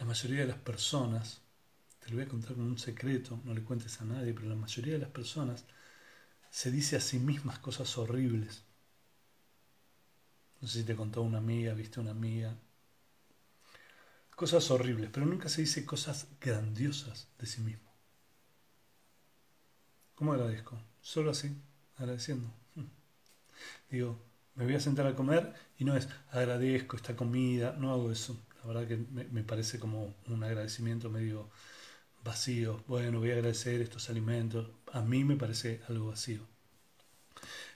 La 0.00 0.06
mayoría 0.06 0.40
de 0.40 0.46
las 0.46 0.56
personas, 0.56 1.42
te 2.00 2.08
lo 2.08 2.16
voy 2.16 2.24
a 2.24 2.28
contar 2.28 2.54
como 2.54 2.64
un 2.64 2.78
secreto, 2.78 3.38
no 3.44 3.52
le 3.52 3.62
cuentes 3.62 4.00
a 4.00 4.06
nadie, 4.06 4.32
pero 4.32 4.48
la 4.48 4.56
mayoría 4.56 4.94
de 4.94 4.98
las 4.98 5.10
personas 5.10 5.66
se 6.50 6.70
dice 6.70 6.96
a 6.96 7.00
sí 7.00 7.18
mismas 7.18 7.58
cosas 7.58 7.98
horribles. 7.98 8.62
No 10.62 10.68
sé 10.68 10.78
si 10.78 10.84
te 10.84 10.96
contó 10.96 11.20
una 11.20 11.36
amiga, 11.36 11.74
viste 11.74 12.00
una 12.00 12.12
amiga. 12.12 12.56
Cosas 14.34 14.70
horribles, 14.70 15.10
pero 15.12 15.26
nunca 15.26 15.50
se 15.50 15.60
dice 15.60 15.84
cosas 15.84 16.28
grandiosas 16.40 17.28
de 17.38 17.46
sí 17.46 17.60
mismo. 17.60 17.90
¿Cómo 20.14 20.32
agradezco? 20.32 20.80
Solo 21.02 21.30
así, 21.30 21.54
agradeciendo. 21.98 22.50
Digo, 23.90 24.18
me 24.54 24.64
voy 24.64 24.76
a 24.76 24.80
sentar 24.80 25.06
a 25.06 25.14
comer 25.14 25.52
y 25.76 25.84
no 25.84 25.94
es 25.94 26.08
agradezco 26.30 26.96
esta 26.96 27.14
comida, 27.14 27.76
no 27.78 27.92
hago 27.92 28.10
eso. 28.10 28.40
La 28.62 28.66
verdad 28.68 28.88
que 28.88 28.96
me, 28.96 29.42
parece 29.42 29.78
como 29.78 30.14
un 30.28 30.44
agradecimiento 30.44 31.10
medio 31.10 31.48
vacío. 32.24 32.82
Bueno, 32.86 33.20
voy 33.20 33.30
a 33.30 33.34
agradecer 33.34 33.80
estos 33.80 34.10
alimentos. 34.10 34.68
A 34.92 35.00
mí 35.02 35.24
me 35.24 35.36
parece 35.36 35.80
algo 35.88 36.08
vacío. 36.08 36.46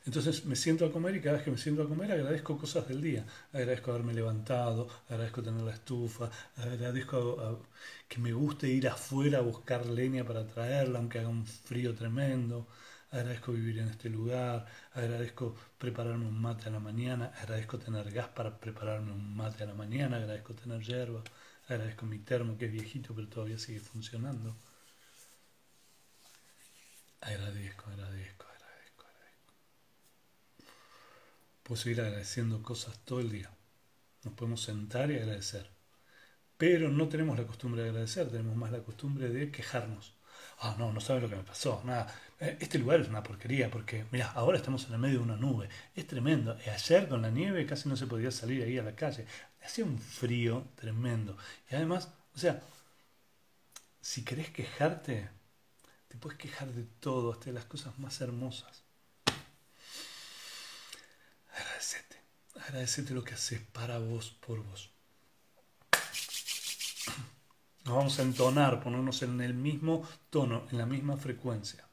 Entonces 0.06 0.44
me 0.44 0.56
siento 0.56 0.84
a 0.84 0.92
comer 0.92 1.16
y 1.16 1.20
cada 1.20 1.36
vez 1.36 1.44
que 1.44 1.50
me 1.50 1.58
siento 1.58 1.82
a 1.82 1.88
comer 1.88 2.12
agradezco 2.12 2.58
cosas 2.58 2.86
del 2.88 3.00
día. 3.00 3.24
Agradezco 3.52 3.90
haberme 3.90 4.12
levantado, 4.14 4.88
agradezco 5.08 5.42
tener 5.42 5.62
la 5.62 5.72
estufa, 5.72 6.30
agradezco 6.56 7.66
que 8.08 8.18
me 8.18 8.32
guste 8.32 8.68
ir 8.68 8.88
afuera 8.88 9.38
a 9.38 9.42
buscar 9.42 9.86
leña 9.86 10.24
para 10.24 10.46
traerla, 10.46 10.98
aunque 10.98 11.18
haga 11.20 11.28
un 11.28 11.46
frío 11.46 11.94
tremendo. 11.94 12.66
Agradezco 13.14 13.52
vivir 13.52 13.78
en 13.78 13.88
este 13.90 14.08
lugar, 14.10 14.66
agradezco 14.92 15.54
prepararme 15.78 16.26
un 16.26 16.36
mate 16.42 16.68
a 16.68 16.72
la 16.72 16.80
mañana, 16.80 17.26
agradezco 17.40 17.78
tener 17.78 18.10
gas 18.10 18.26
para 18.26 18.58
prepararme 18.58 19.12
un 19.12 19.36
mate 19.36 19.62
a 19.62 19.66
la 19.66 19.74
mañana, 19.74 20.16
agradezco 20.16 20.52
tener 20.54 20.82
hierba, 20.82 21.22
agradezco 21.68 22.06
mi 22.06 22.18
termo 22.18 22.58
que 22.58 22.64
es 22.66 22.72
viejito 22.72 23.14
pero 23.14 23.28
todavía 23.28 23.56
sigue 23.56 23.78
funcionando. 23.78 24.56
Agradezco, 27.20 27.88
agradezco, 27.88 28.46
agradezco, 28.48 29.04
agradezco. 29.06 29.52
Puedo 31.62 31.80
seguir 31.80 32.00
agradeciendo 32.00 32.64
cosas 32.64 32.98
todo 33.04 33.20
el 33.20 33.30
día. 33.30 33.50
Nos 34.24 34.34
podemos 34.34 34.60
sentar 34.60 35.12
y 35.12 35.18
agradecer. 35.18 35.70
Pero 36.56 36.88
no 36.88 37.08
tenemos 37.08 37.38
la 37.38 37.46
costumbre 37.46 37.82
de 37.84 37.90
agradecer, 37.90 38.28
tenemos 38.28 38.56
más 38.56 38.72
la 38.72 38.82
costumbre 38.82 39.28
de 39.28 39.52
quejarnos. 39.52 40.14
Ah, 40.60 40.76
no, 40.78 40.92
no 40.92 41.00
sabes 41.00 41.22
lo 41.22 41.28
que 41.28 41.36
me 41.36 41.42
pasó, 41.42 41.82
nada. 41.84 42.12
Eh, 42.44 42.58
este 42.60 42.78
lugar 42.78 43.00
es 43.00 43.08
una 43.08 43.22
porquería 43.22 43.70
porque, 43.70 44.04
mira, 44.12 44.30
ahora 44.32 44.58
estamos 44.58 44.86
en 44.86 44.92
el 44.92 44.98
medio 44.98 45.18
de 45.18 45.24
una 45.24 45.36
nube. 45.36 45.68
Es 45.94 46.06
tremendo. 46.06 46.58
Ayer 46.70 47.08
con 47.08 47.22
la 47.22 47.30
nieve 47.30 47.64
casi 47.64 47.88
no 47.88 47.96
se 47.96 48.06
podía 48.06 48.30
salir 48.30 48.62
ahí 48.62 48.78
a 48.78 48.82
la 48.82 48.94
calle. 48.94 49.26
Hacía 49.64 49.84
un 49.86 49.98
frío 49.98 50.66
tremendo. 50.74 51.38
Y 51.70 51.74
además, 51.74 52.10
o 52.34 52.38
sea, 52.38 52.62
si 54.02 54.24
querés 54.24 54.50
quejarte, 54.50 55.30
te 56.08 56.16
puedes 56.18 56.38
quejar 56.38 56.68
de 56.70 56.84
todo, 57.00 57.32
hasta 57.32 57.46
de 57.46 57.52
las 57.52 57.64
cosas 57.64 57.98
más 57.98 58.20
hermosas. 58.20 58.82
Agradecete. 61.50 62.16
Agradecete 62.60 63.14
lo 63.14 63.24
que 63.24 63.34
haces 63.34 63.60
para 63.72 63.98
vos, 63.98 64.36
por 64.46 64.62
vos. 64.62 64.90
Nos 67.84 67.96
vamos 67.96 68.18
a 68.18 68.22
entonar, 68.22 68.82
ponernos 68.82 69.22
en 69.22 69.40
el 69.40 69.54
mismo 69.54 70.06
tono, 70.28 70.66
en 70.70 70.76
la 70.76 70.86
misma 70.86 71.16
frecuencia. 71.16 71.88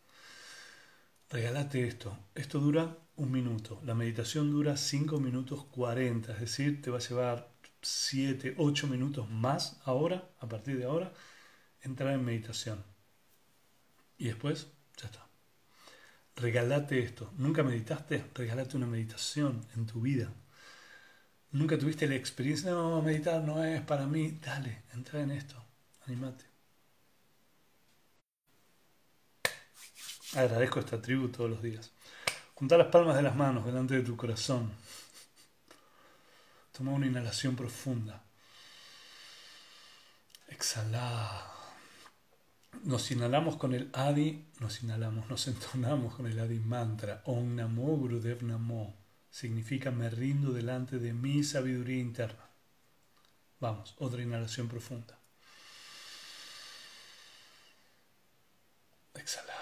Regálate 1.31 1.87
esto. 1.87 2.17
Esto 2.35 2.59
dura 2.59 2.97
un 3.15 3.31
minuto. 3.31 3.79
La 3.85 3.95
meditación 3.95 4.51
dura 4.51 4.75
5 4.75 5.17
minutos 5.21 5.63
40, 5.71 6.33
es 6.33 6.39
decir, 6.41 6.81
te 6.81 6.91
va 6.91 6.97
a 6.97 7.01
llevar 7.07 7.53
7, 7.81 8.55
8 8.57 8.87
minutos 8.87 9.29
más 9.29 9.79
ahora, 9.85 10.29
a 10.41 10.49
partir 10.49 10.77
de 10.77 10.83
ahora, 10.83 11.13
entrar 11.83 12.13
en 12.13 12.25
meditación. 12.25 12.83
Y 14.17 14.25
después, 14.25 14.67
ya 14.97 15.05
está. 15.05 15.25
Regálate 16.35 16.99
esto. 16.99 17.31
¿Nunca 17.37 17.63
meditaste? 17.63 18.25
Regálate 18.35 18.75
una 18.75 18.87
meditación 18.87 19.65
en 19.77 19.85
tu 19.85 20.01
vida. 20.01 20.33
¿Nunca 21.51 21.77
tuviste 21.77 22.09
la 22.09 22.15
experiencia? 22.15 22.71
No, 22.71 23.01
meditar 23.01 23.41
no 23.41 23.63
es 23.63 23.81
para 23.81 24.05
mí. 24.05 24.37
Dale, 24.43 24.83
entra 24.93 25.21
en 25.21 25.31
esto. 25.31 25.55
Animate. 26.07 26.50
Agradezco 30.35 30.79
esta 30.79 31.01
tribu 31.01 31.27
todos 31.27 31.49
los 31.49 31.61
días. 31.61 31.91
Junta 32.53 32.77
las 32.77 32.87
palmas 32.87 33.17
de 33.17 33.23
las 33.23 33.35
manos 33.35 33.65
delante 33.65 33.95
de 33.95 34.01
tu 34.01 34.15
corazón. 34.15 34.71
Toma 36.71 36.91
una 36.91 37.07
inhalación 37.07 37.55
profunda. 37.55 38.23
Exhala. 40.47 41.47
Nos 42.83 43.11
inhalamos 43.11 43.57
con 43.57 43.73
el 43.73 43.89
Adi, 43.93 44.47
nos 44.59 44.81
inhalamos, 44.83 45.29
nos 45.29 45.47
entonamos 45.47 46.15
con 46.15 46.27
el 46.27 46.39
Adi 46.39 46.59
mantra. 46.59 47.21
Om 47.25 47.55
Namo 47.55 47.97
Gurudev 47.97 48.43
Namo. 48.43 48.95
Significa 49.29 49.91
me 49.91 50.09
rindo 50.09 50.51
delante 50.51 50.97
de 50.97 51.13
mi 51.13 51.43
sabiduría 51.43 51.99
interna. 51.99 52.49
Vamos, 53.59 53.95
otra 53.99 54.21
inhalación 54.21 54.67
profunda. 54.67 55.17
Exhala. 59.13 59.61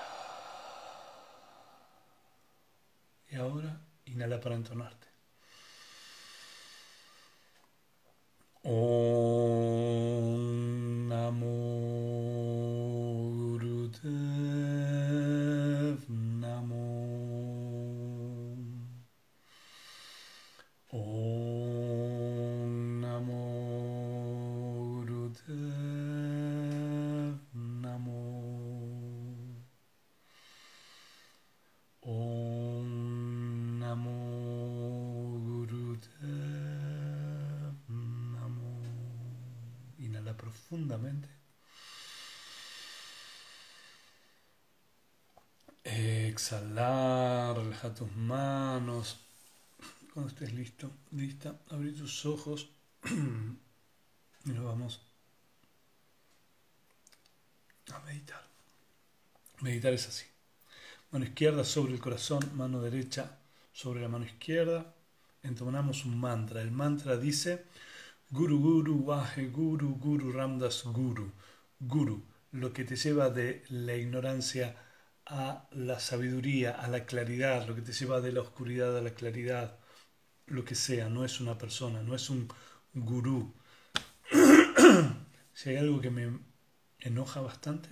Y 3.31 3.35
ahora 3.35 3.81
inhala 4.05 4.39
para 4.39 4.55
entonarte. 4.55 5.07
Exhalar, 46.39 47.57
relaja 47.57 47.93
tus 47.93 48.15
manos. 48.15 49.19
Cuando 50.13 50.29
estés 50.31 50.53
listo, 50.53 50.89
lista, 51.11 51.59
abrir 51.69 51.97
tus 51.97 52.25
ojos 52.25 52.69
y 54.45 54.49
nos 54.49 54.63
vamos 54.63 55.01
a 57.93 57.99
meditar. 58.05 58.41
Meditar 59.59 59.91
es 59.91 60.07
así. 60.07 60.27
Mano 61.11 61.25
izquierda 61.25 61.65
sobre 61.65 61.91
el 61.91 61.99
corazón, 61.99 62.39
mano 62.55 62.81
derecha 62.81 63.37
sobre 63.73 63.99
la 63.99 64.07
mano 64.07 64.23
izquierda. 64.23 64.95
Entonamos 65.43 66.05
un 66.05 66.17
mantra. 66.17 66.61
El 66.61 66.71
mantra 66.71 67.17
dice 67.17 67.65
Guru 68.29 68.59
Guru 68.59 68.95
Wahe 68.99 69.47
Guru 69.47 69.95
Guru 69.95 70.31
Ramdas 70.31 70.83
Guru 70.85 71.33
Guru, 71.81 72.23
lo 72.53 72.71
que 72.71 72.85
te 72.85 72.95
lleva 72.95 73.29
de 73.29 73.65
la 73.67 73.97
ignorancia 73.97 74.77
a 75.29 75.67
la 75.71 75.99
sabiduría, 75.99 76.71
a 76.71 76.87
la 76.87 77.05
claridad, 77.05 77.67
lo 77.67 77.75
que 77.75 77.81
te 77.81 77.93
lleva 77.93 78.19
de 78.19 78.31
la 78.31 78.41
oscuridad 78.41 78.97
a 78.97 79.01
la 79.01 79.11
claridad, 79.13 79.79
lo 80.47 80.65
que 80.65 80.75
sea, 80.75 81.09
no 81.09 81.23
es 81.23 81.39
una 81.39 81.57
persona, 81.57 82.01
no 82.01 82.15
es 82.15 82.29
un 82.29 82.47
gurú. 82.93 83.53
si 85.53 85.69
hay 85.69 85.77
algo 85.77 86.01
que 86.01 86.09
me 86.09 86.39
enoja 86.99 87.41
bastante, 87.41 87.89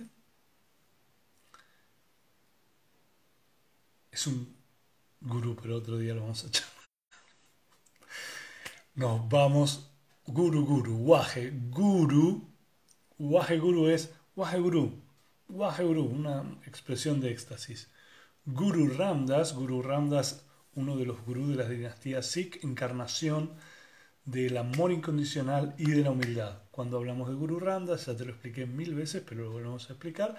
es 4.10 4.26
un 4.26 4.56
gurú, 5.20 5.56
pero 5.62 5.76
otro 5.76 5.96
día 5.96 6.14
lo 6.14 6.22
vamos 6.22 6.44
a 6.44 6.48
echar. 6.48 6.66
Nos 8.94 9.28
vamos 9.28 9.92
Guru 10.26 10.66
Guru, 10.66 10.96
Waje 10.96 11.52
Guru. 11.70 12.52
Waje 13.18 13.58
Guru 13.58 13.88
es 13.88 14.10
Waje 14.34 14.58
Guru. 14.58 15.07
Waje 15.48 15.82
Guru, 15.82 16.04
una 16.04 16.42
expresión 16.66 17.20
de 17.20 17.30
éxtasis. 17.30 17.88
Guru 18.44 18.88
Ramdas, 18.88 19.54
Guru 19.54 19.82
Ramdas, 19.82 20.44
uno 20.74 20.96
de 20.96 21.06
los 21.06 21.24
gurús 21.24 21.48
de 21.48 21.56
la 21.56 21.68
dinastía 21.68 22.22
Sikh, 22.22 22.62
encarnación 22.64 23.54
del 24.26 24.58
amor 24.58 24.92
incondicional 24.92 25.74
y 25.78 25.90
de 25.90 26.02
la 26.02 26.10
humildad. 26.10 26.62
Cuando 26.70 26.98
hablamos 26.98 27.28
de 27.30 27.34
Guru 27.34 27.58
Ramdas, 27.60 28.06
ya 28.06 28.16
te 28.16 28.26
lo 28.26 28.32
expliqué 28.32 28.66
mil 28.66 28.94
veces, 28.94 29.22
pero 29.26 29.44
lo 29.44 29.52
volvemos 29.52 29.88
a 29.88 29.94
explicar. 29.94 30.38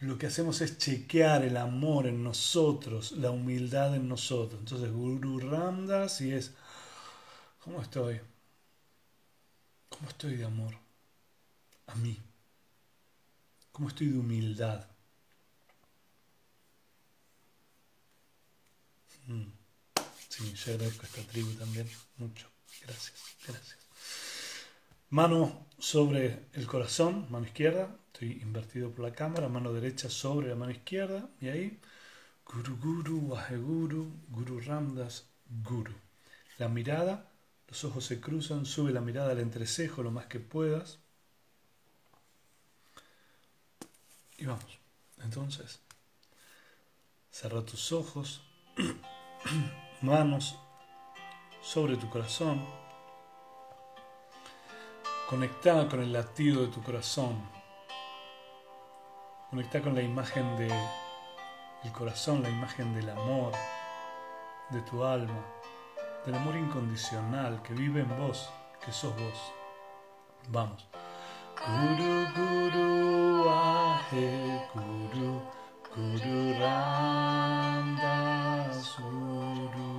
Lo 0.00 0.18
que 0.18 0.26
hacemos 0.26 0.60
es 0.62 0.78
chequear 0.78 1.44
el 1.44 1.56
amor 1.56 2.08
en 2.08 2.24
nosotros, 2.24 3.12
la 3.12 3.30
humildad 3.30 3.94
en 3.94 4.08
nosotros. 4.08 4.58
Entonces, 4.60 4.90
Guru 4.92 5.38
Ramdas 5.38 6.20
y 6.20 6.32
es, 6.32 6.54
¿cómo 7.60 7.80
estoy? 7.80 8.20
¿Cómo 9.88 10.08
estoy 10.08 10.34
de 10.36 10.44
amor? 10.44 10.74
A 11.86 11.94
mí. 11.94 12.18
¿Cómo 13.72 13.88
estoy 13.88 14.08
de 14.08 14.18
humildad? 14.18 14.86
Mm. 19.26 19.44
Sí, 20.28 20.52
yo 20.54 20.72
agradezco 20.72 21.02
a 21.02 21.06
esta 21.06 21.22
tribu 21.22 21.50
también 21.54 21.88
mucho. 22.16 22.48
Gracias, 22.82 23.14
gracias. 23.46 23.78
Mano 25.10 25.66
sobre 25.78 26.46
el 26.54 26.66
corazón, 26.66 27.26
mano 27.30 27.46
izquierda, 27.46 27.96
estoy 28.12 28.40
invertido 28.42 28.90
por 28.90 29.04
la 29.04 29.12
cámara, 29.12 29.48
mano 29.48 29.72
derecha 29.72 30.08
sobre 30.08 30.48
la 30.48 30.54
mano 30.54 30.72
izquierda, 30.72 31.28
y 31.40 31.48
ahí, 31.48 31.80
Guru 32.46 32.76
Guru, 32.78 33.18
Waheguru, 33.18 34.10
Guru 34.28 34.60
Ramdas, 34.60 35.26
Guru. 35.46 35.94
La 36.58 36.68
mirada 36.68 37.32
los 37.72 37.84
ojos 37.84 38.04
se 38.04 38.20
cruzan, 38.20 38.66
sube 38.66 38.92
la 38.92 39.00
mirada 39.00 39.32
al 39.32 39.40
entrecejo 39.40 40.02
lo 40.02 40.10
más 40.10 40.26
que 40.26 40.40
puedas. 40.40 40.98
Y 44.42 44.44
vamos. 44.44 44.80
Entonces, 45.22 45.80
cerra 47.30 47.64
tus 47.64 47.92
ojos, 47.92 48.42
manos 50.02 50.58
sobre 51.60 51.96
tu 51.96 52.10
corazón, 52.10 52.66
conectada 55.30 55.88
con 55.88 56.02
el 56.02 56.12
latido 56.12 56.62
de 56.62 56.72
tu 56.72 56.82
corazón, 56.82 57.40
conectada 59.48 59.84
con 59.84 59.94
la 59.94 60.02
imagen 60.02 60.56
del 60.56 60.72
de 61.84 61.92
corazón, 61.92 62.42
la 62.42 62.50
imagen 62.50 62.92
del 62.96 63.10
amor, 63.10 63.52
de 64.70 64.80
tu 64.82 65.04
alma, 65.04 65.46
del 66.26 66.34
amor 66.34 66.56
incondicional 66.56 67.62
que 67.62 67.74
vive 67.74 68.00
en 68.00 68.18
vos, 68.18 68.50
que 68.84 68.90
sos 68.90 69.14
vos. 69.14 69.52
Vamos. 70.48 70.88
Guru 71.64 72.14
Guru 72.34 72.90
Ahe 73.48 74.28
Guru 74.74 75.30
Guru 75.94 76.38
Ram 76.58 77.86
Das 78.02 78.96
Guru 78.98 79.94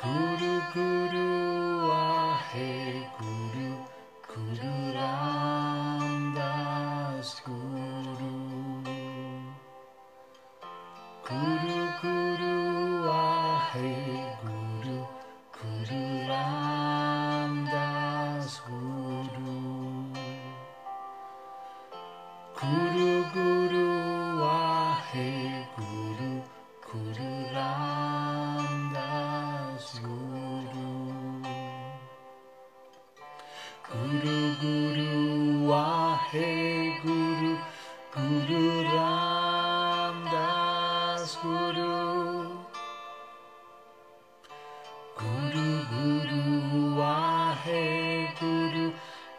Guru 0.00 0.52
Guru 0.72 1.28
Ahe 1.92 2.81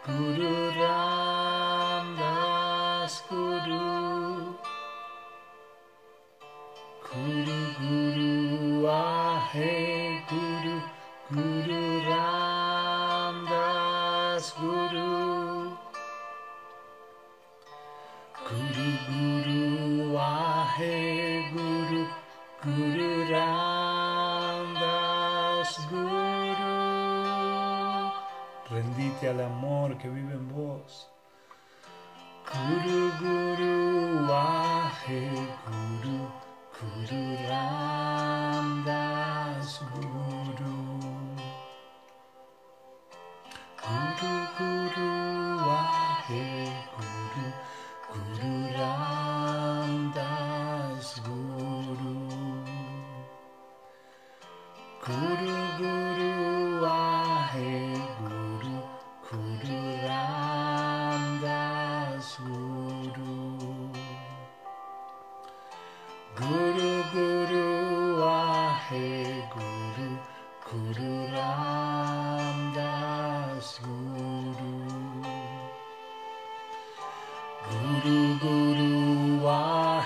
Guru 0.06 0.83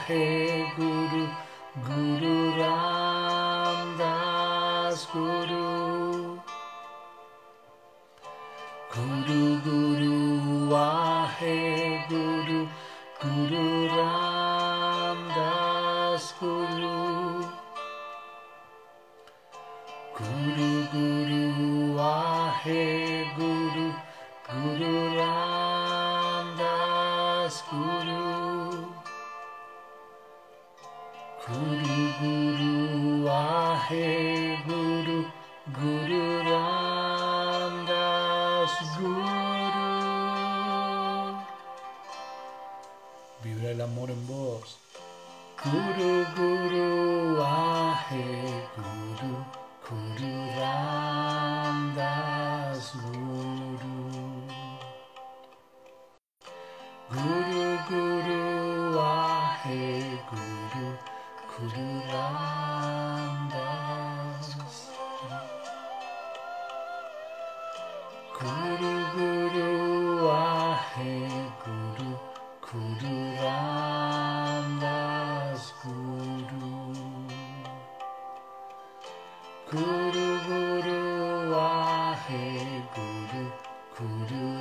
है 0.08 0.60
गुरु 0.76 1.24
गुरु 1.86 2.37
Guru 79.70 80.28
Guru 80.48 81.52
Wahe 81.52 82.80
Guru 82.94 83.44
Guru. 83.92 84.57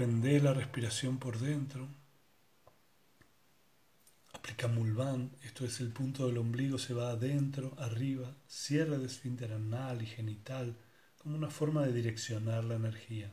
Suspende 0.00 0.40
la 0.40 0.54
respiración 0.54 1.18
por 1.18 1.38
dentro. 1.38 1.86
Aplica 4.32 4.66
Mulvan, 4.66 5.30
esto 5.42 5.66
es 5.66 5.78
el 5.80 5.92
punto 5.92 6.26
del 6.26 6.38
ombligo, 6.38 6.78
se 6.78 6.94
va 6.94 7.10
adentro, 7.10 7.74
arriba, 7.76 8.34
cierre 8.48 8.96
de 8.96 9.04
esfínter 9.04 9.52
anal 9.52 10.00
y 10.00 10.06
genital 10.06 10.74
como 11.18 11.36
una 11.36 11.50
forma 11.50 11.84
de 11.84 11.92
direccionar 11.92 12.64
la 12.64 12.76
energía. 12.76 13.30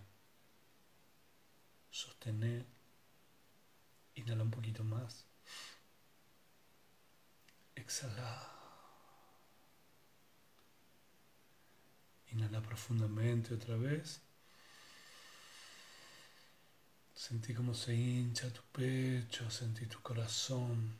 Sostener. 1.89 2.65
Inhala 4.15 4.43
un 4.43 4.51
poquito 4.51 4.83
más. 4.83 5.25
Exhala. 7.75 8.51
Inhala 12.29 12.61
profundamente 12.61 13.53
otra 13.53 13.77
vez. 13.77 14.26
Sentí 17.17 17.51
cómo 17.55 17.73
se 17.73 17.95
hincha 17.95 18.47
tu 18.53 18.61
pecho, 18.71 19.49
sentí 19.49 19.87
tu 19.87 19.99
corazón. 20.01 20.99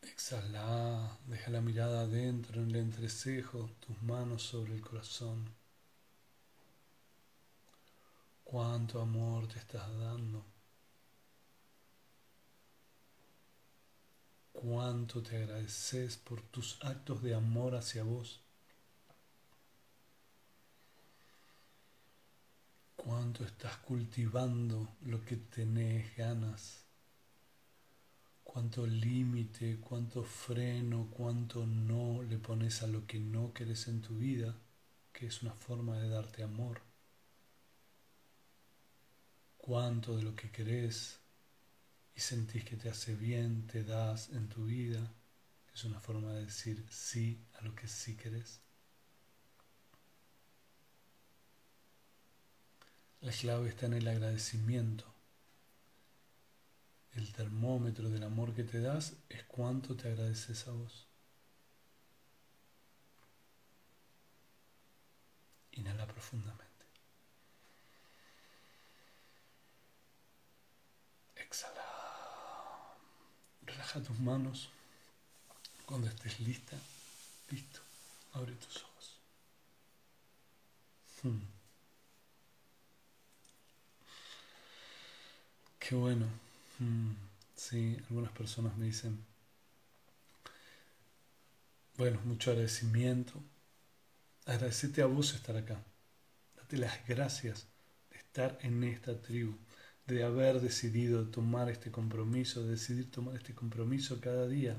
Exhala, 0.00 1.18
deja 1.26 1.50
la 1.50 1.60
mirada 1.60 2.00
adentro 2.00 2.62
en 2.62 2.70
el 2.70 2.76
entrecejo, 2.76 3.70
tus 3.86 4.00
manos 4.02 4.42
sobre 4.42 4.72
el 4.74 4.80
corazón. 4.80 5.54
Cuánto 8.42 9.02
amor 9.02 9.46
te 9.48 9.58
estás 9.58 9.86
dando. 9.98 10.46
Cuánto 14.50 15.22
te 15.22 15.36
agradeces 15.36 16.16
por 16.16 16.40
tus 16.40 16.78
actos 16.82 17.22
de 17.22 17.34
amor 17.34 17.74
hacia 17.74 18.02
vos. 18.02 18.40
Cuánto 23.10 23.42
estás 23.42 23.76
cultivando 23.78 24.88
lo 25.00 25.24
que 25.24 25.36
tenés 25.36 26.16
ganas, 26.16 26.84
cuánto 28.44 28.86
límite, 28.86 29.80
cuánto 29.80 30.22
freno, 30.22 31.08
cuánto 31.10 31.66
no 31.66 32.22
le 32.22 32.38
pones 32.38 32.84
a 32.84 32.86
lo 32.86 33.08
que 33.08 33.18
no 33.18 33.52
querés 33.52 33.88
en 33.88 34.00
tu 34.00 34.16
vida, 34.16 34.56
que 35.12 35.26
es 35.26 35.42
una 35.42 35.54
forma 35.54 35.98
de 35.98 36.08
darte 36.08 36.44
amor, 36.44 36.82
cuánto 39.56 40.16
de 40.16 40.22
lo 40.22 40.36
que 40.36 40.52
querés 40.52 41.18
y 42.14 42.20
sentís 42.20 42.64
que 42.64 42.76
te 42.76 42.90
hace 42.90 43.16
bien, 43.16 43.66
te 43.66 43.82
das 43.82 44.28
en 44.28 44.48
tu 44.48 44.66
vida, 44.66 45.12
que 45.66 45.74
es 45.74 45.82
una 45.82 45.98
forma 45.98 46.32
de 46.34 46.44
decir 46.44 46.86
sí 46.88 47.44
a 47.58 47.64
lo 47.64 47.74
que 47.74 47.88
sí 47.88 48.14
querés. 48.14 48.60
La 53.20 53.32
clave 53.32 53.68
está 53.68 53.86
en 53.86 53.94
el 53.94 54.08
agradecimiento. 54.08 55.04
El 57.12 57.32
termómetro 57.34 58.08
del 58.08 58.22
amor 58.22 58.54
que 58.54 58.64
te 58.64 58.80
das 58.80 59.14
es 59.28 59.44
cuánto 59.44 59.94
te 59.94 60.08
agradeces 60.08 60.66
a 60.68 60.72
vos. 60.72 61.06
Inhala 65.72 66.06
profundamente. 66.06 66.86
Exhala. 71.36 72.96
Relaja 73.66 74.02
tus 74.02 74.18
manos. 74.18 74.70
Cuando 75.84 76.06
estés 76.06 76.40
lista, 76.40 76.76
listo, 77.50 77.80
abre 78.32 78.54
tus 78.54 78.76
ojos. 78.82 79.18
Hmm. 81.22 81.59
Qué 85.80 85.96
bueno. 85.96 86.26
Mm, 86.78 87.10
sí, 87.56 87.96
algunas 88.08 88.30
personas 88.32 88.76
me 88.76 88.86
dicen, 88.86 89.18
bueno, 91.96 92.20
mucho 92.24 92.50
agradecimiento. 92.50 93.42
Agradecete 94.46 95.02
a 95.02 95.06
vos 95.06 95.34
estar 95.34 95.56
acá. 95.56 95.82
Date 96.56 96.76
las 96.76 97.06
gracias 97.06 97.66
de 98.10 98.18
estar 98.18 98.58
en 98.62 98.84
esta 98.84 99.20
tribu, 99.20 99.56
de 100.06 100.24
haber 100.24 100.60
decidido 100.60 101.28
tomar 101.30 101.70
este 101.70 101.90
compromiso, 101.90 102.62
de 102.64 102.72
decidir 102.72 103.10
tomar 103.10 103.36
este 103.36 103.54
compromiso 103.54 104.20
cada 104.20 104.46
día. 104.48 104.76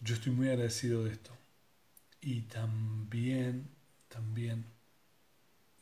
Yo 0.00 0.14
estoy 0.14 0.32
muy 0.32 0.48
agradecido 0.48 1.04
de 1.04 1.12
esto. 1.12 1.30
Y 2.20 2.42
también, 2.42 3.68
también 4.08 4.66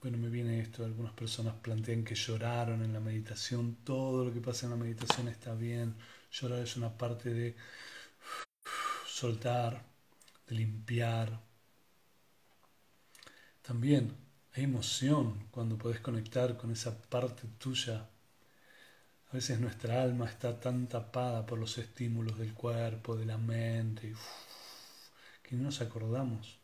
bueno, 0.01 0.17
me 0.19 0.29
viene 0.29 0.61
esto, 0.61 0.85
algunas 0.85 1.13
personas 1.13 1.55
plantean 1.57 2.05
que 2.05 2.15
lloraron 2.15 2.83
en 2.85 2.93
la 2.93 3.01
meditación, 3.01 3.79
todo 3.85 4.25
lo 4.25 4.33
que 4.33 4.41
pasa 4.41 4.67
en 4.67 4.71
la 4.71 4.77
meditación 4.77 5.27
está 5.29 5.55
bien, 5.55 5.97
llorar 6.31 6.61
es 6.61 6.77
una 6.77 6.97
parte 6.97 7.31
de 7.31 7.57
soltar, 9.07 9.85
de 10.47 10.55
limpiar. 10.55 11.41
También 13.63 14.17
hay 14.55 14.65
emoción 14.65 15.49
cuando 15.51 15.77
podés 15.77 16.01
conectar 16.01 16.57
con 16.57 16.71
esa 16.71 17.03
parte 17.03 17.49
tuya. 17.59 18.09
A 19.31 19.33
veces 19.35 19.59
nuestra 19.61 20.03
alma 20.03 20.27
está 20.27 20.59
tan 20.61 20.87
tapada 20.87 21.45
por 21.45 21.59
los 21.59 21.77
estímulos 21.77 22.39
del 22.39 22.55
cuerpo, 22.55 23.17
de 23.17 23.27
la 23.27 23.37
mente, 23.37 24.15
que 25.43 25.57
no 25.57 25.65
nos 25.65 25.81
acordamos. 25.81 26.59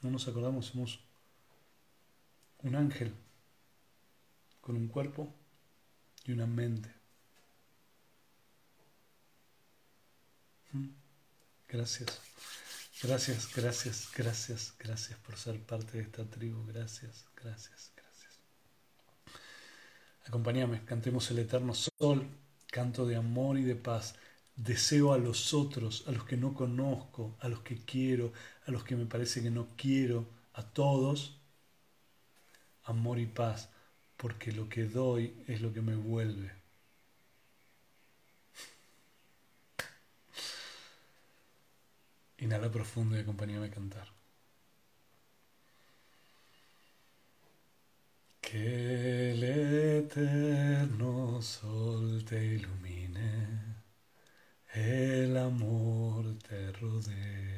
No 0.00 0.10
nos 0.10 0.26
acordamos, 0.28 0.66
somos 0.66 1.07
un 2.62 2.74
ángel 2.74 3.14
con 4.60 4.76
un 4.76 4.88
cuerpo 4.88 5.34
y 6.24 6.32
una 6.32 6.46
mente. 6.46 6.92
¿Mm? 10.72 10.88
Gracias, 11.68 12.20
gracias, 13.02 13.54
gracias, 13.54 14.08
gracias, 14.14 14.74
gracias 14.78 15.18
por 15.20 15.36
ser 15.36 15.60
parte 15.62 15.98
de 15.98 16.04
esta 16.04 16.24
tribu. 16.24 16.66
Gracias, 16.66 17.24
gracias, 17.36 17.92
gracias. 17.96 18.38
Acompáñame, 20.26 20.84
cantemos 20.84 21.30
el 21.30 21.38
eterno 21.38 21.72
sol, 21.74 22.28
canto 22.70 23.06
de 23.06 23.16
amor 23.16 23.58
y 23.58 23.62
de 23.62 23.76
paz. 23.76 24.16
Deseo 24.56 25.12
a 25.12 25.18
los 25.18 25.54
otros, 25.54 26.04
a 26.08 26.10
los 26.10 26.24
que 26.24 26.36
no 26.36 26.52
conozco, 26.52 27.36
a 27.40 27.48
los 27.48 27.60
que 27.60 27.84
quiero, 27.84 28.32
a 28.66 28.70
los 28.70 28.82
que 28.82 28.96
me 28.96 29.06
parece 29.06 29.40
que 29.40 29.50
no 29.50 29.68
quiero, 29.76 30.26
a 30.52 30.62
todos 30.64 31.37
amor 32.88 33.18
y 33.18 33.26
paz, 33.26 33.68
porque 34.16 34.50
lo 34.52 34.68
que 34.68 34.84
doy 34.84 35.44
es 35.46 35.60
lo 35.60 35.72
que 35.72 35.82
me 35.82 35.94
vuelve. 35.94 36.50
Inhala 42.38 42.70
profundo 42.70 43.16
y 43.16 43.20
acompáñame 43.20 43.66
a 43.66 43.70
cantar. 43.70 44.08
Que 48.40 49.32
el 49.32 49.44
eterno 49.44 51.42
sol 51.42 52.24
te 52.24 52.42
ilumine, 52.42 53.76
el 54.72 55.36
amor 55.36 56.38
te 56.38 56.72
rodee 56.72 57.57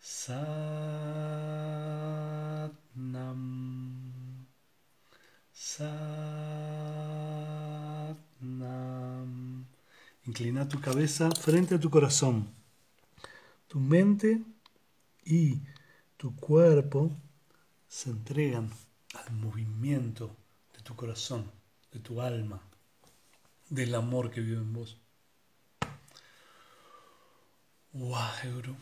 Satnam, 0.00 0.62
Satnam. 5.52 5.84
Inclina 10.26 10.66
tu 10.66 10.80
cabeza 10.80 11.30
frente 11.32 11.74
a 11.74 11.78
tu 11.78 11.90
corazón, 11.90 12.48
tu 13.68 13.78
mente 13.78 14.53
y 15.24 15.62
tu 16.16 16.34
cuerpo 16.36 17.10
se 17.88 18.10
entregan 18.10 18.70
al 19.14 19.32
movimiento 19.34 20.36
de 20.72 20.80
tu 20.82 20.94
corazón, 20.96 21.50
de 21.92 22.00
tu 22.00 22.20
alma, 22.20 22.62
del 23.68 23.94
amor 23.94 24.30
que 24.30 24.40
vive 24.40 24.58
en 24.58 24.72
vos. 24.72 24.98
Wow, 27.92 28.76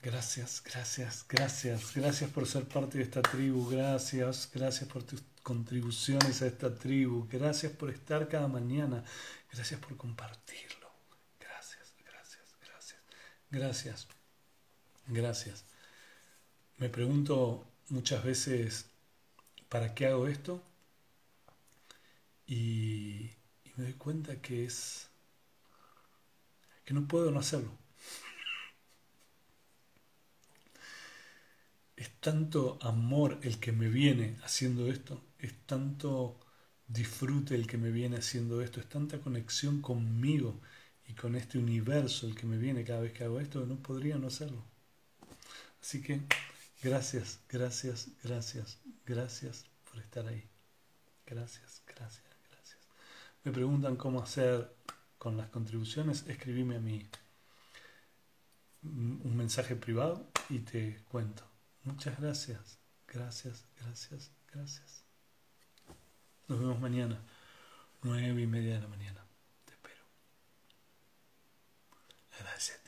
Gracias, 0.00 0.62
gracias, 0.62 1.26
gracias, 1.28 1.92
gracias 1.92 2.30
por 2.30 2.46
ser 2.46 2.68
parte 2.68 2.98
de 2.98 3.04
esta 3.04 3.20
tribu, 3.20 3.68
gracias, 3.68 4.48
gracias 4.54 4.88
por 4.88 5.02
tus 5.02 5.24
contribuciones 5.42 6.40
a 6.40 6.46
esta 6.46 6.72
tribu, 6.72 7.26
gracias 7.28 7.72
por 7.72 7.90
estar 7.90 8.28
cada 8.28 8.46
mañana, 8.46 9.02
gracias 9.52 9.80
por 9.80 9.96
compartirlo, 9.96 10.88
gracias, 11.40 11.92
gracias, 12.04 12.56
gracias, 12.60 13.00
gracias, 13.50 14.08
gracias. 15.08 15.67
Me 16.78 16.88
pregunto 16.88 17.66
muchas 17.88 18.22
veces, 18.24 18.86
¿para 19.68 19.94
qué 19.94 20.06
hago 20.06 20.28
esto? 20.28 20.62
Y, 22.46 23.30
me 23.76 23.84
doy 23.84 23.94
cuenta 23.94 24.40
que 24.40 24.64
es, 24.64 25.08
que 26.84 26.94
no 26.94 27.06
puedo 27.08 27.30
no 27.30 27.40
hacerlo. 27.40 27.70
es 31.96 32.10
tanto 32.20 32.78
amor 32.80 33.40
el 33.42 33.58
que 33.58 33.72
me 33.72 33.88
viene 33.88 34.36
haciendo 34.44 34.88
esto, 34.88 35.20
es 35.40 35.52
tanto 35.66 36.38
disfrute 36.86 37.56
el 37.56 37.66
que 37.66 37.76
me 37.76 37.90
viene 37.90 38.18
haciendo 38.18 38.62
esto, 38.62 38.80
es 38.80 38.88
tanta 38.88 39.18
conexión 39.18 39.82
conmigo 39.82 40.60
y 41.08 41.14
con 41.14 41.34
este 41.34 41.58
universo 41.58 42.28
el 42.28 42.36
que 42.36 42.46
me 42.46 42.56
viene 42.56 42.84
cada 42.84 43.00
vez 43.00 43.12
que 43.12 43.24
hago 43.24 43.40
esto, 43.40 43.60
que 43.62 43.66
no 43.66 43.82
podría 43.82 44.16
no 44.16 44.28
hacerlo. 44.28 44.62
Así 45.80 46.02
que 46.02 46.20
gracias, 46.82 47.40
gracias, 47.48 48.08
gracias, 48.22 48.78
gracias 49.06 49.64
por 49.90 50.00
estar 50.00 50.26
ahí. 50.26 50.48
Gracias, 51.26 51.82
gracias, 51.86 52.24
gracias. 52.50 52.78
Me 53.44 53.52
preguntan 53.52 53.96
cómo 53.96 54.22
hacer 54.22 54.74
con 55.18 55.36
las 55.36 55.48
contribuciones, 55.50 56.24
escribime 56.26 56.76
a 56.76 56.80
mí 56.80 57.08
un 58.82 59.36
mensaje 59.36 59.76
privado 59.76 60.30
y 60.48 60.60
te 60.60 61.02
cuento. 61.08 61.44
Muchas 61.84 62.18
gracias, 62.20 62.78
gracias, 63.06 63.64
gracias, 63.80 64.30
gracias. 64.52 65.04
Nos 66.46 66.58
vemos 66.60 66.80
mañana, 66.80 67.20
nueve 68.02 68.42
y 68.42 68.46
media 68.46 68.74
de 68.74 68.80
la 68.80 68.88
mañana. 68.88 69.24
Te 69.64 69.72
espero. 69.72 70.02
Gracias. 72.38 72.87